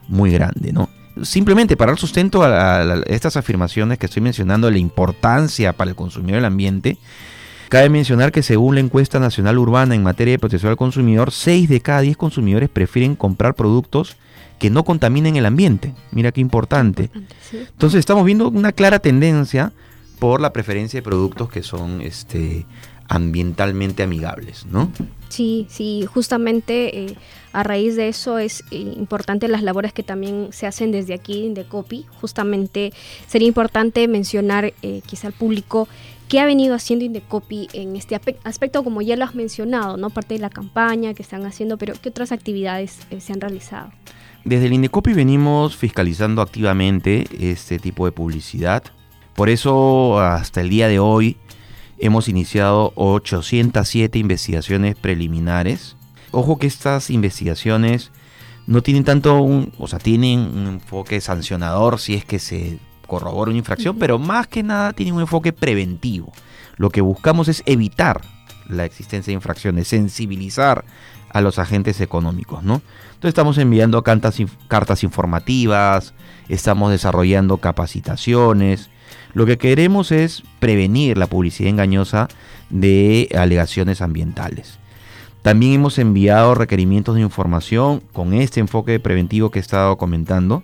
muy 0.08 0.30
grande, 0.30 0.72
¿no? 0.72 0.88
Simplemente 1.22 1.76
para 1.76 1.92
dar 1.92 1.98
sustento 1.98 2.42
a, 2.42 3.02
estas 3.06 3.36
afirmaciones 3.36 3.98
que 3.98 4.06
estoy 4.06 4.22
mencionando, 4.22 4.70
la 4.70 4.78
importancia 4.78 5.72
para 5.72 5.90
el 5.90 5.96
consumidor 5.96 6.36
del 6.36 6.44
ambiente, 6.44 6.98
Cabe 7.68 7.90
mencionar 7.90 8.32
que 8.32 8.42
según 8.42 8.76
la 8.76 8.80
encuesta 8.80 9.20
nacional 9.20 9.58
urbana 9.58 9.94
en 9.94 10.02
materia 10.02 10.32
de 10.32 10.38
protección 10.38 10.70
al 10.70 10.78
consumidor, 10.78 11.32
6 11.32 11.68
de 11.68 11.82
cada 11.82 12.00
10 12.00 12.16
consumidores 12.16 12.70
prefieren 12.70 13.14
comprar 13.14 13.54
productos 13.54 14.16
que 14.58 14.70
no 14.70 14.84
contaminen 14.84 15.36
el 15.36 15.46
ambiente. 15.46 15.94
Mira 16.10 16.32
qué 16.32 16.40
importante. 16.40 17.10
Entonces 17.52 18.00
estamos 18.00 18.24
viendo 18.24 18.48
una 18.48 18.72
clara 18.72 18.98
tendencia 18.98 19.72
por 20.18 20.40
la 20.40 20.52
preferencia 20.52 20.98
de 20.98 21.02
productos 21.02 21.48
que 21.48 21.62
son 21.62 22.00
este, 22.00 22.66
ambientalmente 23.08 24.02
amigables, 24.02 24.66
¿no? 24.66 24.92
Sí, 25.28 25.66
sí, 25.68 26.06
justamente 26.12 27.04
eh, 27.04 27.16
a 27.52 27.62
raíz 27.62 27.96
de 27.96 28.08
eso 28.08 28.38
es 28.38 28.64
eh, 28.70 28.76
importante 28.76 29.48
las 29.48 29.62
labores 29.62 29.92
que 29.92 30.02
también 30.02 30.48
se 30.52 30.66
hacen 30.66 30.92
desde 30.92 31.14
aquí 31.14 31.50
de 31.52 31.64
Copy. 31.64 32.06
Justamente 32.20 32.92
sería 33.26 33.48
importante 33.48 34.06
mencionar 34.08 34.72
eh, 34.82 35.02
quizá 35.06 35.28
al 35.28 35.32
público 35.32 35.88
qué 36.28 36.40
ha 36.40 36.46
venido 36.46 36.74
haciendo 36.74 37.06
Indecopy 37.06 37.68
en 37.72 37.96
este 37.96 38.18
aspecto, 38.44 38.84
como 38.84 39.00
ya 39.00 39.16
lo 39.16 39.24
has 39.24 39.34
mencionado, 39.34 39.96
¿no? 39.96 40.10
Parte 40.10 40.34
de 40.34 40.40
la 40.40 40.50
campaña 40.50 41.14
que 41.14 41.22
están 41.22 41.46
haciendo, 41.46 41.78
pero 41.78 41.94
¿qué 42.00 42.10
otras 42.10 42.32
actividades 42.32 42.98
se 43.18 43.32
han 43.32 43.40
realizado? 43.40 43.90
Desde 44.44 44.66
el 44.66 44.72
Indecopi 44.72 45.12
venimos 45.12 45.76
fiscalizando 45.76 46.40
activamente 46.42 47.26
este 47.38 47.78
tipo 47.78 48.06
de 48.06 48.12
publicidad. 48.12 48.82
Por 49.34 49.48
eso 49.48 50.20
hasta 50.20 50.60
el 50.60 50.70
día 50.70 50.88
de 50.88 50.98
hoy 50.98 51.36
hemos 51.98 52.28
iniciado 52.28 52.92
807 52.96 54.18
investigaciones 54.18 54.96
preliminares. 54.96 55.96
Ojo 56.30 56.58
que 56.58 56.66
estas 56.66 57.10
investigaciones 57.10 58.10
no 58.66 58.82
tienen 58.82 59.04
tanto 59.04 59.40
un, 59.40 59.72
o 59.78 59.88
sea, 59.88 59.98
tienen 59.98 60.40
un 60.40 60.66
enfoque 60.66 61.20
sancionador 61.20 61.98
si 61.98 62.14
es 62.14 62.24
que 62.24 62.38
se 62.38 62.78
corrobora 63.06 63.50
una 63.50 63.58
infracción, 63.58 63.98
pero 63.98 64.18
más 64.18 64.46
que 64.46 64.62
nada 64.62 64.92
tienen 64.92 65.14
un 65.14 65.22
enfoque 65.22 65.52
preventivo. 65.52 66.32
Lo 66.76 66.90
que 66.90 67.00
buscamos 67.00 67.48
es 67.48 67.62
evitar 67.66 68.20
la 68.68 68.84
existencia 68.84 69.30
de 69.30 69.36
infracciones, 69.36 69.88
sensibilizar 69.88 70.84
a 71.30 71.40
los 71.40 71.58
agentes 71.58 72.00
económicos, 72.00 72.62
¿no? 72.62 72.82
Entonces 73.08 73.28
estamos 73.28 73.58
enviando 73.58 74.02
cartas, 74.02 74.38
cartas 74.68 75.02
informativas, 75.02 76.14
estamos 76.48 76.90
desarrollando 76.90 77.58
capacitaciones. 77.58 78.90
Lo 79.34 79.46
que 79.46 79.58
queremos 79.58 80.12
es 80.12 80.42
prevenir 80.60 81.18
la 81.18 81.26
publicidad 81.26 81.70
engañosa 81.70 82.28
de 82.70 83.28
alegaciones 83.36 84.00
ambientales. 84.00 84.78
También 85.42 85.74
hemos 85.74 85.98
enviado 85.98 86.54
requerimientos 86.54 87.14
de 87.14 87.22
información 87.22 88.02
con 88.12 88.34
este 88.34 88.60
enfoque 88.60 89.00
preventivo 89.00 89.50
que 89.50 89.58
he 89.58 89.62
estado 89.62 89.96
comentando 89.96 90.62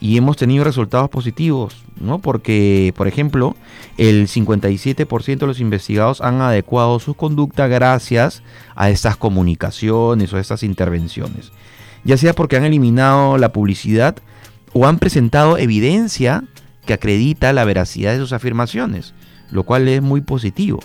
y 0.00 0.16
hemos 0.16 0.36
tenido 0.36 0.64
resultados 0.64 1.08
positivos, 1.08 1.84
¿no? 2.00 2.18
Porque, 2.18 2.92
por 2.96 3.08
ejemplo, 3.08 3.56
el 3.96 4.28
57% 4.28 5.38
de 5.38 5.46
los 5.46 5.60
investigados 5.60 6.20
han 6.20 6.40
adecuado 6.40 7.00
su 7.00 7.14
conducta 7.14 7.66
gracias 7.66 8.42
a 8.74 8.90
estas 8.90 9.16
comunicaciones 9.16 10.32
o 10.32 10.38
estas 10.38 10.62
intervenciones. 10.62 11.52
Ya 12.04 12.16
sea 12.16 12.34
porque 12.34 12.56
han 12.56 12.64
eliminado 12.64 13.38
la 13.38 13.52
publicidad 13.52 14.16
o 14.72 14.86
han 14.86 14.98
presentado 14.98 15.58
evidencia 15.58 16.44
que 16.84 16.92
acredita 16.92 17.52
la 17.52 17.64
veracidad 17.64 18.12
de 18.12 18.18
sus 18.18 18.32
afirmaciones, 18.32 19.14
lo 19.50 19.64
cual 19.64 19.88
es 19.88 20.02
muy 20.02 20.20
positivo. 20.20 20.80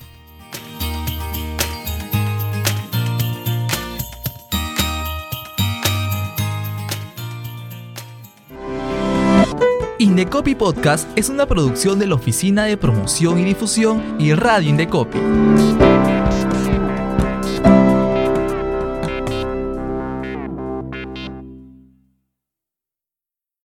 Indecopy 10.02 10.56
Podcast 10.56 11.08
es 11.16 11.28
una 11.28 11.46
producción 11.46 12.00
de 12.00 12.08
la 12.08 12.16
Oficina 12.16 12.64
de 12.64 12.76
Promoción 12.76 13.38
y 13.38 13.44
Difusión 13.44 14.16
y 14.18 14.34
Radio 14.34 14.68
Indecopy. 14.68 15.16